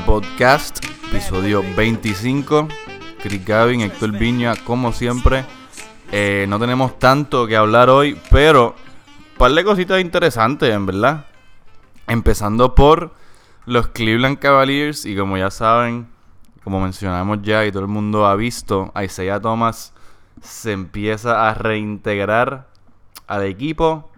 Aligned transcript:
Podcast, 0.00 0.84
episodio 1.06 1.62
25. 1.76 2.66
Chris 3.22 3.44
Gavin, 3.44 3.80
Héctor 3.82 4.10
Viña, 4.12 4.54
como 4.64 4.92
siempre. 4.92 5.44
Eh, 6.10 6.46
no 6.48 6.58
tenemos 6.58 6.98
tanto 6.98 7.46
que 7.46 7.56
hablar 7.56 7.90
hoy, 7.90 8.18
pero 8.30 8.74
un 9.32 9.38
par 9.38 9.52
de 9.52 9.62
cositas 9.62 10.00
interesantes, 10.00 10.74
en 10.74 10.86
verdad. 10.86 11.26
Empezando 12.08 12.74
por 12.74 13.14
los 13.66 13.88
Cleveland 13.88 14.38
Cavaliers, 14.38 15.06
y 15.06 15.16
como 15.16 15.36
ya 15.36 15.50
saben, 15.50 16.08
como 16.64 16.80
mencionamos 16.80 17.38
ya 17.42 17.64
y 17.64 17.70
todo 17.70 17.82
el 17.82 17.88
mundo 17.88 18.26
ha 18.26 18.34
visto, 18.34 18.92
Isaiah 19.00 19.40
Thomas 19.40 19.92
se 20.42 20.72
empieza 20.72 21.48
a 21.48 21.54
reintegrar 21.54 22.68
al 23.28 23.44
equipo 23.44 24.10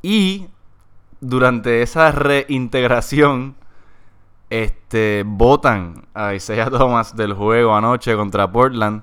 y 0.00 0.46
durante 1.20 1.82
esa 1.82 2.12
reintegración 2.12 3.56
este 4.52 5.24
votan 5.26 6.04
a 6.12 6.34
Isaiah 6.34 6.68
Thomas 6.70 7.16
del 7.16 7.32
juego 7.32 7.74
anoche 7.74 8.14
contra 8.14 8.52
Portland. 8.52 9.02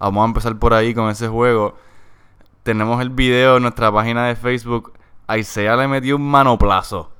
Vamos 0.00 0.22
a 0.22 0.26
empezar 0.26 0.58
por 0.58 0.74
ahí 0.74 0.92
con 0.92 1.08
ese 1.08 1.28
juego. 1.28 1.76
Tenemos 2.64 3.00
el 3.00 3.10
video 3.10 3.56
en 3.56 3.62
nuestra 3.62 3.92
página 3.92 4.26
de 4.26 4.34
Facebook. 4.34 4.92
Isaiah 5.32 5.76
le 5.76 5.86
metió 5.86 6.16
un 6.16 6.28
manoplazo. 6.28 7.12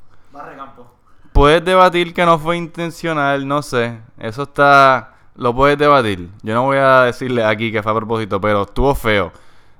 Puedes 1.32 1.64
debatir 1.64 2.12
que 2.12 2.26
no 2.26 2.36
fue 2.40 2.56
intencional, 2.56 3.46
no 3.46 3.62
sé. 3.62 4.00
Eso 4.18 4.42
está. 4.42 5.14
Lo 5.36 5.54
puedes 5.54 5.78
debatir. 5.78 6.30
Yo 6.42 6.54
no 6.54 6.64
voy 6.64 6.78
a 6.78 7.02
decirle 7.02 7.44
aquí 7.44 7.70
que 7.70 7.80
fue 7.80 7.92
a 7.92 7.94
propósito, 7.94 8.40
pero 8.40 8.62
estuvo 8.62 8.92
feo. 8.96 9.30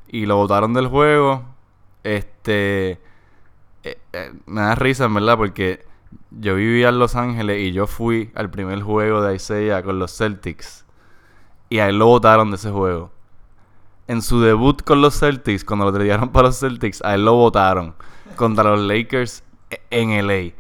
Y 0.07 0.25
lo 0.25 0.37
votaron 0.37 0.73
del 0.73 0.87
juego. 0.87 1.43
Este. 2.05 3.01
eh, 3.83 3.99
eh, 4.13 4.33
me 4.47 4.61
da 4.61 4.77
risa, 4.77 5.07
en 5.07 5.15
verdad, 5.15 5.37
porque 5.37 5.88
yo 6.31 6.55
vivía 6.55 6.89
en 6.89 6.99
Los 6.99 7.17
Ángeles 7.17 7.61
y 7.61 7.73
yo 7.73 7.87
fui 7.87 8.31
al 8.35 8.51
primer 8.51 8.83
juego 8.83 9.23
de 9.23 9.35
Isaiah 9.35 9.83
con 9.83 9.99
los 9.99 10.17
Celtics. 10.17 10.85
Y 11.71 11.79
a 11.79 11.89
él 11.89 11.99
lo 11.99 12.07
votaron 12.07 12.51
de 12.51 12.57
ese 12.57 12.71
juego. 12.71 13.11
En 14.07 14.23
su 14.23 14.41
debut 14.41 14.83
con 14.83 15.03
los 15.03 15.19
Celtics, 15.19 15.65
cuando 15.65 15.85
lo 15.85 15.93
trajeron 15.93 16.31
para 16.31 16.49
los 16.49 16.59
Celtics, 16.59 17.03
a 17.05 17.15
él 17.15 17.25
lo 17.25 17.35
votaron 17.35 17.95
contra 18.37 18.65
los 18.65 18.81
Lakers 18.81 19.45
en 19.91 20.27
LA. 20.27 20.55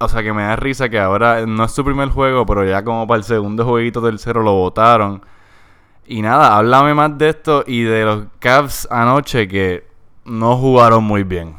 O 0.00 0.08
sea 0.08 0.22
que 0.22 0.32
me 0.32 0.42
da 0.42 0.56
risa 0.56 0.88
que 0.88 0.98
ahora 0.98 1.44
no 1.46 1.64
es 1.64 1.72
su 1.72 1.84
primer 1.84 2.10
juego, 2.10 2.46
pero 2.46 2.64
ya 2.64 2.84
como 2.84 3.06
para 3.06 3.18
el 3.18 3.24
segundo 3.24 3.64
jueguito 3.64 4.02
tercero 4.02 4.42
lo 4.42 4.52
votaron. 4.52 5.22
Y 6.06 6.22
nada, 6.22 6.56
háblame 6.56 6.94
más 6.94 7.16
de 7.18 7.30
esto 7.30 7.64
y 7.66 7.82
de 7.82 8.04
los 8.04 8.24
Cavs 8.38 8.86
anoche 8.90 9.48
que 9.48 9.86
no 10.24 10.56
jugaron 10.56 11.04
muy 11.04 11.24
bien. 11.24 11.56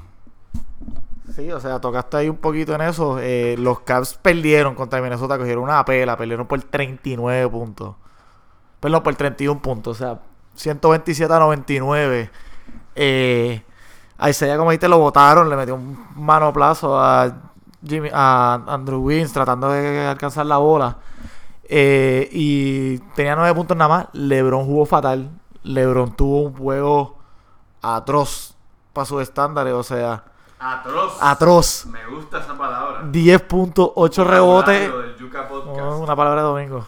Sí, 1.40 1.50
o 1.54 1.60
sea, 1.62 1.80
tocaste 1.80 2.18
ahí 2.18 2.28
un 2.28 2.36
poquito 2.36 2.76
en 2.76 2.82
eso. 2.82 3.18
Eh, 3.18 3.56
los 3.58 3.80
Cavs 3.80 4.16
perdieron 4.16 4.76
contra 4.76 5.02
Minnesota, 5.02 5.38
cogieron 5.38 5.64
una 5.64 5.86
pela, 5.86 6.18
perdieron 6.18 6.46
por 6.48 6.62
39 6.62 7.48
puntos. 7.48 7.96
Perdón, 8.82 9.04
por 9.04 9.16
31 9.16 9.62
puntos, 9.62 10.02
o 10.02 10.06
sea, 10.06 10.20
127 10.56 11.34
a 11.34 11.40
99. 11.40 12.30
Eh, 12.94 13.64
a 14.18 14.30
Isaiah, 14.30 14.58
como 14.58 14.72
dijiste, 14.72 14.90
lo 14.90 15.00
votaron, 15.00 15.50
le 15.50 15.56
metió 15.56 15.76
un 15.76 15.98
manoplazo 16.16 17.00
a, 17.00 17.34
Jimmy, 17.88 18.10
a 18.12 18.62
Andrew 18.68 19.00
Wiggins 19.02 19.32
tratando 19.32 19.70
de 19.72 20.08
alcanzar 20.08 20.46
la 20.46 20.58
bola. 20.58 20.98
Eh, 21.64 22.28
y 22.34 22.98
tenía 23.16 23.38
9 23.38 23.56
puntos 23.56 23.78
nada 23.78 23.88
más. 23.88 24.08
LeBron 24.12 24.66
jugó 24.66 24.86
fatal. 24.86 25.30
LeBron 25.64 26.18
tuvo 26.18 26.42
un 26.42 26.54
juego 26.54 27.18
atroz 27.82 28.56
para 28.92 29.06
sus 29.06 29.22
estándares, 29.22 29.74
o 29.74 29.84
sea, 29.84 30.26
Atroz. 30.60 31.18
atroz. 31.22 31.86
Me 31.86 32.06
gusta 32.06 32.40
esa 32.40 32.58
palabra. 32.58 33.04
10 33.06 33.42
puntos, 33.44 33.92
8 33.96 34.24
rebotes. 34.26 34.92
Oh, 35.66 36.00
una 36.00 36.16
palabra 36.16 36.42
de 36.42 36.48
domingo. 36.48 36.88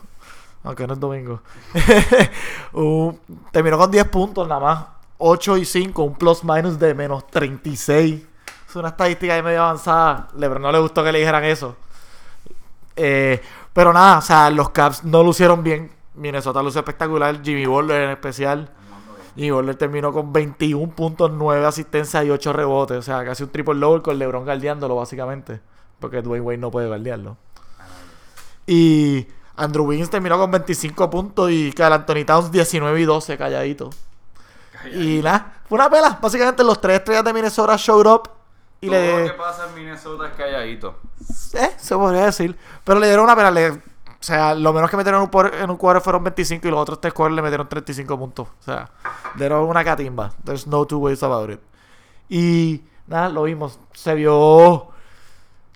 Aunque 0.64 0.86
no 0.86 0.94
es 0.94 1.00
domingo. 1.00 1.42
Uh, 2.74 3.14
terminó 3.52 3.78
con 3.78 3.92
10 3.92 4.08
puntos 4.08 4.48
nada 4.48 4.62
más. 4.62 4.86
8 5.18 5.58
y 5.58 5.66
5, 5.66 6.04
un 6.04 6.16
plus 6.16 6.42
minus 6.44 6.80
de 6.80 6.94
menos 6.94 7.28
36. 7.28 8.26
Es 8.68 8.76
una 8.78 8.90
estadística 8.90 9.34
ahí 9.34 9.44
medio 9.44 9.64
avanzada. 9.64 10.30
LeBron 10.38 10.62
no 10.62 10.72
le 10.72 10.80
gustó 10.80 11.04
que 11.04 11.12
le 11.12 11.20
dijeran 11.20 11.44
eso. 11.44 11.76
Eh, 12.96 13.42
pero 13.74 13.92
nada, 13.92 14.20
o 14.20 14.22
sea, 14.22 14.50
los 14.50 14.70
Caps 14.70 15.04
no 15.04 15.22
lucieron 15.24 15.64
bien. 15.64 15.92
Minnesota 16.16 16.64
lució 16.64 16.80
espectacular. 16.80 17.42
Jimmy 17.44 17.66
Butler 17.66 18.04
en 18.04 18.10
especial. 18.12 18.70
Jimmy 19.36 19.52
Butler 19.52 19.76
terminó 19.76 20.12
con 20.12 20.34
21 20.34 20.94
puntos, 20.94 21.32
9 21.32 21.66
asistencias 21.66 22.26
y 22.26 22.30
8 22.30 22.54
rebotes. 22.54 22.98
O 22.98 23.02
sea, 23.02 23.24
casi 23.24 23.44
un 23.44 23.50
triple 23.50 23.80
double 23.80 24.02
con 24.02 24.18
LeBron 24.18 24.44
guardiándolo, 24.44 24.96
básicamente. 24.96 25.62
Porque 26.00 26.22
Dwayne 26.22 26.46
Wade 26.46 26.58
no 26.58 26.72
puede 26.72 26.88
guardiarlo. 26.88 27.38
Y 28.68 29.28
Andrew 29.56 29.86
Wiggins 29.86 30.10
terminó 30.10 30.38
con 30.38 30.52
25 30.52 31.10
puntos 31.10 31.52
y 31.52 31.72
Carl 31.72 31.94
Anthony 31.94 32.26
Towns 32.26 32.52
19 32.52 33.00
y 33.00 33.06
12 33.06 33.38
calladito. 33.38 33.90
Y 34.94 35.22
nada, 35.22 35.62
fue 35.68 35.78
una 35.78 35.90
pela. 35.90 36.18
Básicamente 36.22 36.64
los 36.64 36.82
tres 36.82 37.00
estrellas 37.00 37.24
de 37.24 37.34
Minnesota 37.34 37.76
showed 37.78 38.08
up 38.08 38.30
y 38.82 38.88
Todo 38.88 38.96
le... 38.96 39.22
lo 39.22 39.28
que 39.28 39.38
pasa 39.38 39.68
en 39.68 39.76
Minnesota 39.76 40.28
es 40.28 40.34
calladito. 40.34 41.00
Eh, 41.54 41.72
se 41.78 41.96
podría 41.96 42.26
decir. 42.26 42.58
Pero 42.84 43.00
le 43.00 43.08
dieron 43.08 43.26
una 43.26 43.36
pena. 43.36 43.52
Le, 43.52 43.82
o 44.22 44.24
sea, 44.24 44.54
lo 44.54 44.72
menos 44.72 44.88
que 44.92 44.98
metieron 44.98 45.32
en 45.34 45.70
un, 45.72 45.78
cuadro 45.78 46.00
fueron 46.00 46.24
25 46.24 46.68
y 46.68 46.70
los 46.70 46.80
otros 46.80 47.02
tres 47.02 47.12
cuadros 47.12 47.36
le 47.36 47.42
metieron 47.42 47.68
35 47.68 48.20
puntos. 48.20 48.48
O 48.60 48.64
sea, 48.64 48.92
dieron 49.34 49.68
una 49.68 49.84
catimba. 49.84 50.32
There's 50.44 50.68
no 50.68 50.86
two 50.86 51.00
ways 51.00 51.24
about 51.24 51.50
it. 51.50 51.60
Y 52.30 52.84
nada, 53.08 53.30
lo 53.30 53.44
vimos. 53.44 53.80
Se 53.94 54.14
vio 54.14 54.90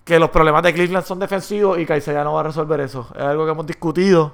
que 0.03 0.19
los 0.19 0.29
problemas 0.29 0.61
de 0.61 0.75
Cleveland 0.75 1.07
son 1.07 1.17
defensivos 1.17 1.79
y 1.79 1.91
Isaiah 1.91 2.23
no 2.23 2.33
va 2.33 2.41
a 2.41 2.43
resolver 2.43 2.79
eso. 2.81 3.07
Es 3.15 3.23
algo 3.23 3.45
que 3.45 3.51
hemos 3.51 3.65
discutido. 3.65 4.33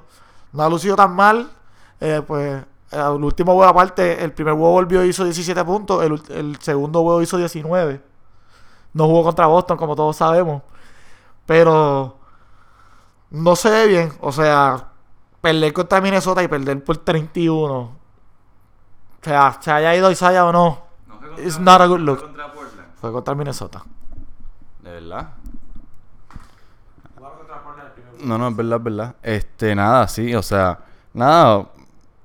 No 0.52 0.64
ha 0.64 0.70
lucido 0.70 0.98
tan 0.98 1.16
mal. 1.16 1.50
Eh, 2.02 2.22
pues 2.28 2.66
el 2.92 3.24
último 3.24 3.54
juego 3.54 3.70
aparte, 3.70 4.22
el 4.22 4.34
primer 4.34 4.56
juego 4.56 4.74
volvió 4.74 5.06
y 5.06 5.10
hizo 5.10 5.24
17 5.24 5.64
puntos. 5.64 6.04
El, 6.04 6.22
el 6.36 6.60
segundo 6.60 7.02
juego 7.02 7.22
hizo 7.22 7.38
19. 7.38 8.02
No 8.92 9.06
jugó 9.06 9.24
contra 9.24 9.48
Boston, 9.48 9.78
como 9.78 9.96
todos 9.96 10.18
sabemos. 10.18 10.64
Pero 11.46 12.18
no 13.32 13.56
se 13.56 13.70
ve 13.70 13.88
bien. 13.88 14.14
O 14.22 14.32
sea, 14.32 14.90
perder 15.42 15.74
contra 15.74 16.00
Minnesota 16.02 16.44
y 16.44 16.48
perder 16.48 16.84
por 16.84 16.98
31. 16.98 17.74
O 17.74 17.92
sea, 19.22 19.58
se 19.60 19.72
haya 19.72 19.96
ido 19.96 20.12
Isaiah 20.12 20.46
o 20.46 20.52
no. 20.52 20.84
No 21.08 21.18
fue 21.20 21.44
It's 21.46 21.60
not 21.60 21.82
a 21.82 21.88
good 21.88 22.00
look. 22.00 22.22
contra 22.22 22.52
Portland. 22.54 22.88
Fue 23.00 23.12
contra 23.12 23.36
Minnesota. 23.36 23.84
¿De 24.82 24.92
verdad? 24.92 25.30
No, 28.24 28.38
no, 28.38 28.50
es 28.50 28.56
verdad, 28.56 28.78
es 28.78 28.84
verdad. 28.84 29.16
Este, 29.24 29.76
nada, 29.76 30.08
sí, 30.08 30.36
o 30.36 30.44
sea, 30.44 30.80
nada, 31.14 31.68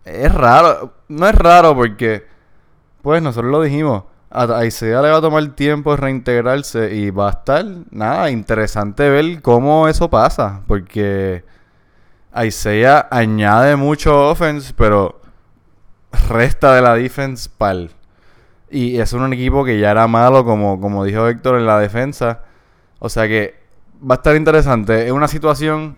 es 0.04 0.34
raro, 0.34 0.92
no 1.08 1.26
es 1.26 1.34
raro 1.34 1.74
porque, 1.74 2.26
pues 3.00 3.22
nosotros 3.22 3.50
lo 3.50 3.62
dijimos, 3.62 4.04
a 4.30 4.64
Isaiah 4.64 5.02
le 5.02 5.10
va 5.10 5.18
a 5.18 5.20
tomar 5.20 5.46
tiempo 5.48 5.96
reintegrarse 5.96 6.94
y 6.94 7.10
va 7.10 7.28
a 7.28 7.30
estar, 7.30 7.64
nada, 7.90 8.30
interesante 8.30 9.08
ver 9.08 9.40
cómo 9.40 9.88
eso 9.88 10.10
pasa, 10.10 10.62
porque 10.66 11.44
Isaiah 12.44 13.08
añade 13.10 13.76
mucho 13.76 14.28
offense, 14.28 14.74
pero 14.76 15.20
resta 16.28 16.74
de 16.74 16.82
la 16.82 16.94
defense 16.94 17.48
pal. 17.56 17.90
Y 18.70 18.98
es 18.98 19.12
un 19.12 19.32
equipo 19.32 19.64
que 19.64 19.78
ya 19.78 19.92
era 19.92 20.06
malo, 20.06 20.44
como, 20.44 20.80
como 20.80 21.04
dijo 21.04 21.28
Héctor, 21.28 21.58
en 21.58 21.66
la 21.66 21.78
defensa. 21.78 22.40
O 22.98 23.08
sea 23.08 23.28
que 23.28 23.54
va 24.02 24.16
a 24.16 24.18
estar 24.18 24.36
interesante. 24.36 25.06
Es 25.06 25.12
una 25.12 25.28
situación 25.28 25.96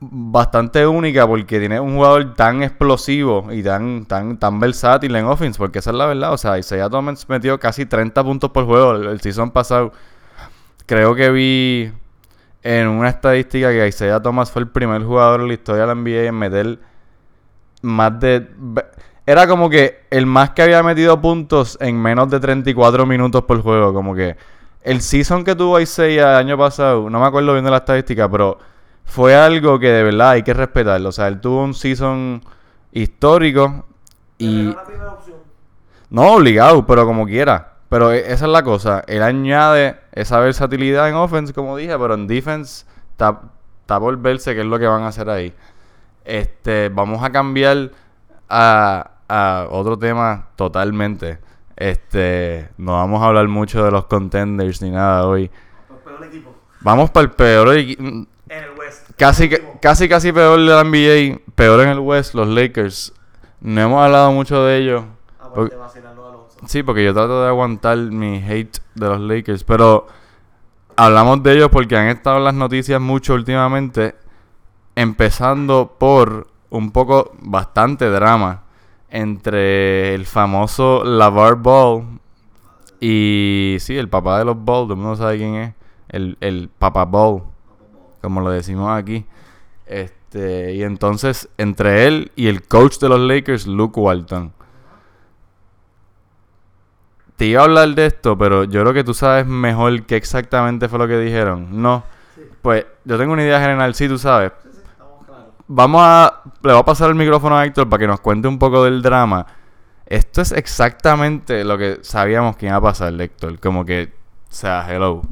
bastante 0.00 0.86
única 0.86 1.26
porque 1.26 1.58
tiene 1.58 1.80
un 1.80 1.96
jugador 1.96 2.34
tan 2.34 2.62
explosivo 2.62 3.48
y 3.52 3.62
tan, 3.62 4.06
tan, 4.06 4.38
tan 4.38 4.60
versátil 4.60 5.14
en 5.16 5.24
offense, 5.24 5.58
porque 5.58 5.80
esa 5.80 5.90
es 5.90 5.96
la 5.96 6.06
verdad. 6.06 6.32
O 6.32 6.38
sea, 6.38 6.58
Isaiah 6.58 6.88
Thomas 6.88 7.28
metió 7.28 7.58
casi 7.58 7.86
30 7.86 8.22
puntos 8.22 8.50
por 8.50 8.64
juego 8.64 8.92
el, 8.92 9.20
season 9.20 9.50
pasado. 9.50 9.92
Creo 10.86 11.14
que 11.14 11.30
vi 11.30 11.92
en 12.62 12.88
una 12.88 13.08
estadística 13.08 13.70
que 13.70 13.88
Isaiah 13.88 14.20
Thomas 14.20 14.50
fue 14.50 14.62
el 14.62 14.68
primer 14.68 15.02
jugador 15.02 15.40
en 15.40 15.48
la 15.48 15.54
historia 15.54 15.82
de 15.82 15.88
la 15.88 15.94
NBA 15.94 16.28
en 16.28 16.34
meter 16.34 16.78
más 17.82 18.18
de... 18.20 18.48
Era 19.26 19.46
como 19.46 19.68
que 19.68 20.06
el 20.10 20.24
más 20.24 20.50
que 20.50 20.62
había 20.62 20.82
metido 20.82 21.20
puntos 21.20 21.76
en 21.80 22.00
menos 22.00 22.30
de 22.30 22.40
34 22.40 23.04
minutos 23.04 23.42
por 23.44 23.60
juego. 23.60 23.92
Como 23.92 24.14
que 24.14 24.36
el 24.82 25.02
season 25.02 25.44
que 25.44 25.54
tuvo 25.54 25.78
Isaiah 25.80 26.30
el 26.30 26.46
año 26.46 26.56
pasado, 26.56 27.10
no 27.10 27.20
me 27.20 27.26
acuerdo 27.26 27.52
bien 27.52 27.64
de 27.64 27.70
la 27.70 27.78
estadística, 27.78 28.30
pero 28.30 28.58
fue 29.08 29.34
algo 29.34 29.78
que 29.78 29.88
de 29.90 30.02
verdad 30.02 30.30
hay 30.30 30.42
que 30.42 30.54
respetarlo. 30.54 31.08
O 31.08 31.12
sea, 31.12 31.28
él 31.28 31.40
tuvo 31.40 31.62
un 31.64 31.74
season 31.74 32.42
histórico 32.92 33.86
y... 34.38 34.68
No 36.10 36.32
obligado, 36.34 36.86
pero 36.86 37.04
como 37.04 37.26
quiera. 37.26 37.72
Pero 37.88 38.12
e- 38.12 38.32
esa 38.32 38.44
es 38.46 38.50
la 38.50 38.62
cosa. 38.62 39.02
Él 39.06 39.22
añade 39.22 39.98
esa 40.12 40.38
versatilidad 40.40 41.08
en 41.08 41.14
offense, 41.16 41.52
como 41.52 41.76
dije, 41.76 41.98
pero 41.98 42.14
en 42.14 42.26
defense 42.26 42.84
está, 43.10 43.40
está 43.80 43.98
por 44.00 44.16
verse 44.18 44.54
qué 44.54 44.60
es 44.60 44.66
lo 44.66 44.78
que 44.78 44.86
van 44.86 45.02
a 45.02 45.08
hacer 45.08 45.28
ahí. 45.30 45.52
Este, 46.24 46.88
vamos 46.90 47.22
a 47.22 47.30
cambiar 47.30 47.90
a, 48.48 49.10
a 49.28 49.66
otro 49.70 49.98
tema 49.98 50.48
totalmente. 50.56 51.38
Este, 51.76 52.68
no 52.78 52.92
vamos 52.92 53.22
a 53.22 53.26
hablar 53.26 53.48
mucho 53.48 53.84
de 53.84 53.90
los 53.90 54.06
contenders 54.06 54.82
ni 54.82 54.90
nada 54.90 55.26
hoy. 55.26 55.50
Vamos 56.80 57.10
para 57.10 57.24
el 57.24 57.30
peor 57.32 57.68
equi- 57.68 57.96
En 57.98 58.06
el 58.06 58.26
casi, 58.26 58.26
que- 58.26 58.37
casi, 59.18 60.08
casi 60.08 60.32
peor 60.32 60.58
de 60.58 60.66
la 60.66 60.84
NBA, 60.84 61.40
peor 61.54 61.80
en 61.80 61.90
el 61.90 61.98
West, 61.98 62.34
los 62.34 62.48
Lakers. 62.48 63.12
No 63.60 63.80
hemos 63.80 64.02
hablado 64.02 64.32
mucho 64.32 64.64
de 64.64 64.78
ellos. 64.78 65.04
Aparte 65.40 65.74
de 65.74 65.80
vacilarlo 65.80 66.24
a 66.24 66.28
Alonso. 66.28 66.58
Sí, 66.66 66.82
porque 66.82 67.04
yo 67.04 67.12
trato 67.12 67.42
de 67.42 67.48
aguantar 67.48 67.98
mi 67.98 68.42
hate 68.42 68.78
de 68.94 69.06
los 69.06 69.20
Lakers, 69.20 69.64
pero 69.64 70.06
hablamos 70.96 71.42
de 71.42 71.54
ellos 71.54 71.68
porque 71.70 71.96
han 71.96 72.08
estado 72.08 72.38
en 72.38 72.44
las 72.44 72.54
noticias 72.54 73.00
mucho 73.00 73.34
últimamente, 73.34 74.14
empezando 74.94 75.96
por 75.98 76.48
un 76.70 76.90
poco, 76.90 77.32
bastante 77.40 78.10
drama 78.10 78.62
entre 79.10 80.14
el 80.14 80.26
famoso 80.26 81.02
Lavar 81.04 81.56
Ball 81.56 82.20
y, 83.00 83.76
sí, 83.80 83.96
el 83.96 84.08
papá 84.08 84.38
de 84.38 84.44
los 84.44 84.56
Ball, 84.56 84.84
todo 84.84 84.94
el 84.94 84.98
mundo 84.98 85.16
sabe 85.16 85.38
quién 85.38 85.54
es, 85.54 85.74
el, 86.08 86.36
el 86.40 86.68
Papa 86.68 87.04
Ball, 87.04 87.42
como 88.20 88.40
lo 88.40 88.50
decimos 88.50 88.90
aquí. 88.96 89.26
Este, 89.86 90.74
y 90.74 90.82
entonces, 90.82 91.48
entre 91.56 92.06
él 92.06 92.32
y 92.36 92.48
el 92.48 92.66
coach 92.66 92.98
de 92.98 93.08
los 93.08 93.20
Lakers, 93.20 93.66
Luke 93.66 93.98
Walton. 93.98 94.52
Te 97.36 97.46
iba 97.46 97.62
a 97.62 97.64
hablar 97.64 97.94
de 97.94 98.06
esto, 98.06 98.36
pero 98.36 98.64
yo 98.64 98.82
creo 98.82 98.92
que 98.92 99.04
tú 99.04 99.14
sabes 99.14 99.46
mejor 99.46 100.02
qué 100.04 100.16
exactamente 100.16 100.88
fue 100.88 100.98
lo 100.98 101.06
que 101.06 101.18
dijeron. 101.18 101.80
No. 101.80 102.02
Pues 102.62 102.84
yo 103.04 103.16
tengo 103.16 103.32
una 103.32 103.44
idea 103.44 103.60
general, 103.60 103.94
sí, 103.94 104.08
tú 104.08 104.18
sabes. 104.18 104.52
Estamos 104.64 105.24
claros. 105.24 105.54
Vamos 105.68 106.00
a. 106.02 106.42
Le 106.62 106.72
voy 106.72 106.80
a 106.80 106.84
pasar 106.84 107.08
el 107.08 107.14
micrófono 107.14 107.56
a 107.56 107.64
Héctor 107.64 107.88
para 107.88 108.00
que 108.00 108.06
nos 108.08 108.20
cuente 108.20 108.48
un 108.48 108.58
poco 108.58 108.84
del 108.84 109.00
drama. 109.02 109.46
Esto 110.04 110.42
es 110.42 110.52
exactamente 110.52 111.64
lo 111.64 111.78
que 111.78 111.98
sabíamos 112.02 112.56
que 112.56 112.66
iba 112.66 112.76
a 112.76 112.80
pasar, 112.80 113.18
Héctor. 113.20 113.60
Como 113.60 113.84
que. 113.84 114.12
O 114.50 114.52
sea, 114.52 114.84
hello. 114.92 115.22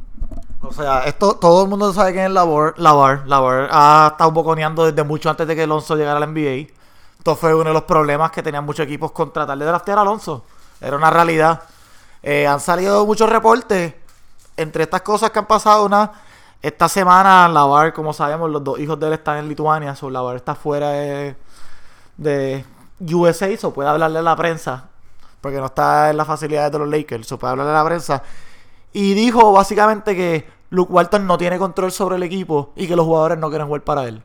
O 0.69 0.73
sea, 0.73 1.05
esto 1.05 1.37
todo 1.37 1.63
el 1.63 1.69
mundo 1.69 1.93
sabe 1.93 2.13
quién 2.13 2.27
es 2.27 2.31
Lavar. 2.31 2.75
Lavar, 2.77 3.27
Lavar 3.27 3.69
ha 3.71 4.09
estado 4.13 4.31
boconeando 4.33 4.85
desde 4.85 5.03
mucho 5.05 5.31
antes 5.31 5.47
de 5.47 5.55
que 5.55 5.63
Alonso 5.63 5.95
llegara 5.95 6.17
a 6.17 6.21
la 6.21 6.27
NBA. 6.27 6.73
Esto 7.19 7.37
fue 7.37 7.55
uno 7.55 7.65
de 7.65 7.75
los 7.75 7.85
problemas 7.85 8.31
que 8.31 8.43
tenían 8.43 8.65
muchos 8.65 8.85
equipos 8.85 9.13
con 9.13 9.33
tratar 9.33 9.57
de 9.59 9.65
draftear 9.65 9.99
a 9.99 10.03
Alonso. 10.03 10.45
Era 10.81 10.97
una 10.97 11.11
realidad. 11.11 11.63
Eh, 12.23 12.47
han 12.47 12.61
salido 12.61 13.07
muchos 13.07 13.29
reportes. 13.29 13.95
Entre 14.57 14.85
estas 14.85 15.03
cosas 15.03 15.31
que 15.31 15.39
han 15.39 15.47
pasado, 15.47 15.85
una. 15.85 16.11
Esta 16.63 16.89
semana, 16.89 17.49
Lavar, 17.49 17.93
como 17.93 18.13
sabemos, 18.13 18.51
los 18.51 18.65
dos 18.65 18.79
hijos 18.79 18.99
de 18.99 19.07
él 19.09 19.13
están 19.13 19.39
en 19.39 19.49
Lituania. 19.49 19.95
So, 19.95 20.11
Lavar 20.11 20.37
está 20.37 20.55
fuera 20.55 20.91
de, 20.91 21.37
de 22.17 22.65
USA. 23.13 23.57
So, 23.57 23.73
puede 23.73 23.89
hablarle 23.89 24.19
a 24.19 24.23
la 24.23 24.37
prensa. 24.37 24.89
Porque 25.41 25.59
no 25.59 25.67
está 25.67 26.11
en 26.11 26.17
las 26.17 26.27
facilidades 26.27 26.73
de 26.73 26.79
los 26.79 26.89
Lakers. 26.89 27.27
So, 27.27 27.39
puede 27.39 27.53
hablarle 27.53 27.73
a 27.73 27.77
la 27.77 27.85
prensa. 27.85 28.23
Y 28.93 29.13
dijo 29.15 29.53
básicamente 29.53 30.17
que 30.17 30.56
Luke 30.71 30.93
Walton 30.93 31.27
no 31.27 31.39
tiene 31.39 31.59
control 31.59 31.93
sobre 31.93 32.17
el 32.17 32.23
equipo 32.23 32.73
y 32.77 32.87
que 32.87 32.97
los 32.97 33.05
jugadores 33.05 33.39
no 33.39 33.49
quieren 33.49 33.67
jugar 33.67 33.83
para 33.83 34.05
él. 34.05 34.23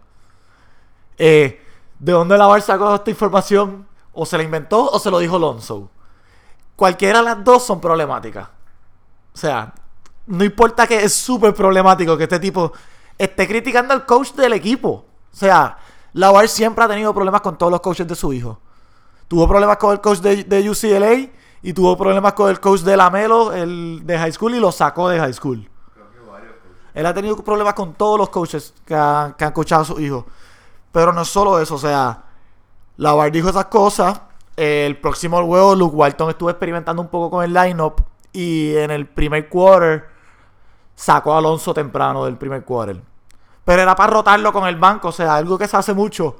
Eh, 1.17 1.61
¿De 1.99 2.11
dónde 2.11 2.37
Lavar 2.37 2.61
sacó 2.61 2.95
esta 2.95 3.11
información? 3.11 3.87
O 4.13 4.25
se 4.25 4.37
la 4.37 4.43
inventó 4.43 4.89
o 4.89 4.99
se 4.99 5.11
lo 5.11 5.19
dijo 5.19 5.37
Lonzo. 5.37 5.89
Cualquiera 6.75 7.19
de 7.19 7.25
las 7.25 7.43
dos 7.43 7.63
son 7.63 7.79
problemáticas. 7.79 8.47
O 9.33 9.37
sea, 9.37 9.73
no 10.25 10.43
importa 10.43 10.87
que 10.87 11.03
es 11.03 11.13
súper 11.13 11.53
problemático 11.53 12.17
que 12.17 12.23
este 12.23 12.39
tipo 12.39 12.71
esté 13.17 13.47
criticando 13.47 13.93
al 13.93 14.05
coach 14.05 14.33
del 14.33 14.53
equipo. 14.53 15.05
O 15.31 15.35
sea, 15.35 15.77
Lavar 16.13 16.47
siempre 16.47 16.83
ha 16.83 16.87
tenido 16.87 17.13
problemas 17.13 17.41
con 17.41 17.57
todos 17.57 17.71
los 17.71 17.81
coaches 17.81 18.07
de 18.07 18.15
su 18.15 18.33
hijo. 18.33 18.59
Tuvo 19.27 19.47
problemas 19.47 19.77
con 19.77 19.93
el 19.93 20.01
coach 20.01 20.19
de, 20.19 20.43
de 20.43 20.69
UCLA 20.69 21.29
y 21.61 21.73
tuvo 21.73 21.95
problemas 21.97 22.33
con 22.33 22.49
el 22.49 22.59
coach 22.59 22.81
de 22.81 22.97
Lamelo 22.97 23.53
el 23.53 24.01
de 24.03 24.17
high 24.17 24.33
school 24.33 24.55
y 24.55 24.59
lo 24.59 24.71
sacó 24.71 25.07
de 25.07 25.19
high 25.19 25.33
school. 25.33 25.70
Él 26.93 27.05
ha 27.05 27.13
tenido 27.13 27.35
problemas 27.37 27.73
con 27.73 27.93
todos 27.93 28.17
los 28.17 28.29
coaches 28.29 28.73
que 28.85 28.95
han, 28.95 29.33
que 29.33 29.45
han 29.45 29.51
coachado 29.53 29.81
a 29.81 29.85
su 29.85 29.99
hijo. 29.99 30.25
Pero 30.91 31.13
no 31.13 31.21
es 31.21 31.27
solo 31.27 31.59
eso, 31.59 31.75
o 31.75 31.77
sea, 31.77 32.23
Lavar 32.97 33.31
dijo 33.31 33.49
esas 33.49 33.65
cosas. 33.65 34.21
El 34.55 34.97
próximo 34.97 35.43
juego, 35.45 35.75
Luke 35.75 35.95
Walton 35.95 36.29
estuvo 36.29 36.49
experimentando 36.49 37.01
un 37.01 37.07
poco 37.07 37.31
con 37.31 37.43
el 37.43 37.53
lineup 37.53 38.01
y 38.33 38.75
en 38.75 38.91
el 38.91 39.07
primer 39.07 39.49
quarter 39.49 40.07
sacó 40.93 41.33
a 41.33 41.39
Alonso 41.39 41.73
temprano 41.73 42.25
del 42.25 42.37
primer 42.37 42.63
quarter. 42.63 43.01
Pero 43.63 43.81
era 43.81 43.95
para 43.95 44.13
rotarlo 44.13 44.51
con 44.51 44.67
el 44.67 44.75
banco, 44.75 45.07
o 45.07 45.11
sea, 45.11 45.35
algo 45.35 45.57
que 45.57 45.67
se 45.67 45.77
hace 45.77 45.93
mucho. 45.93 46.37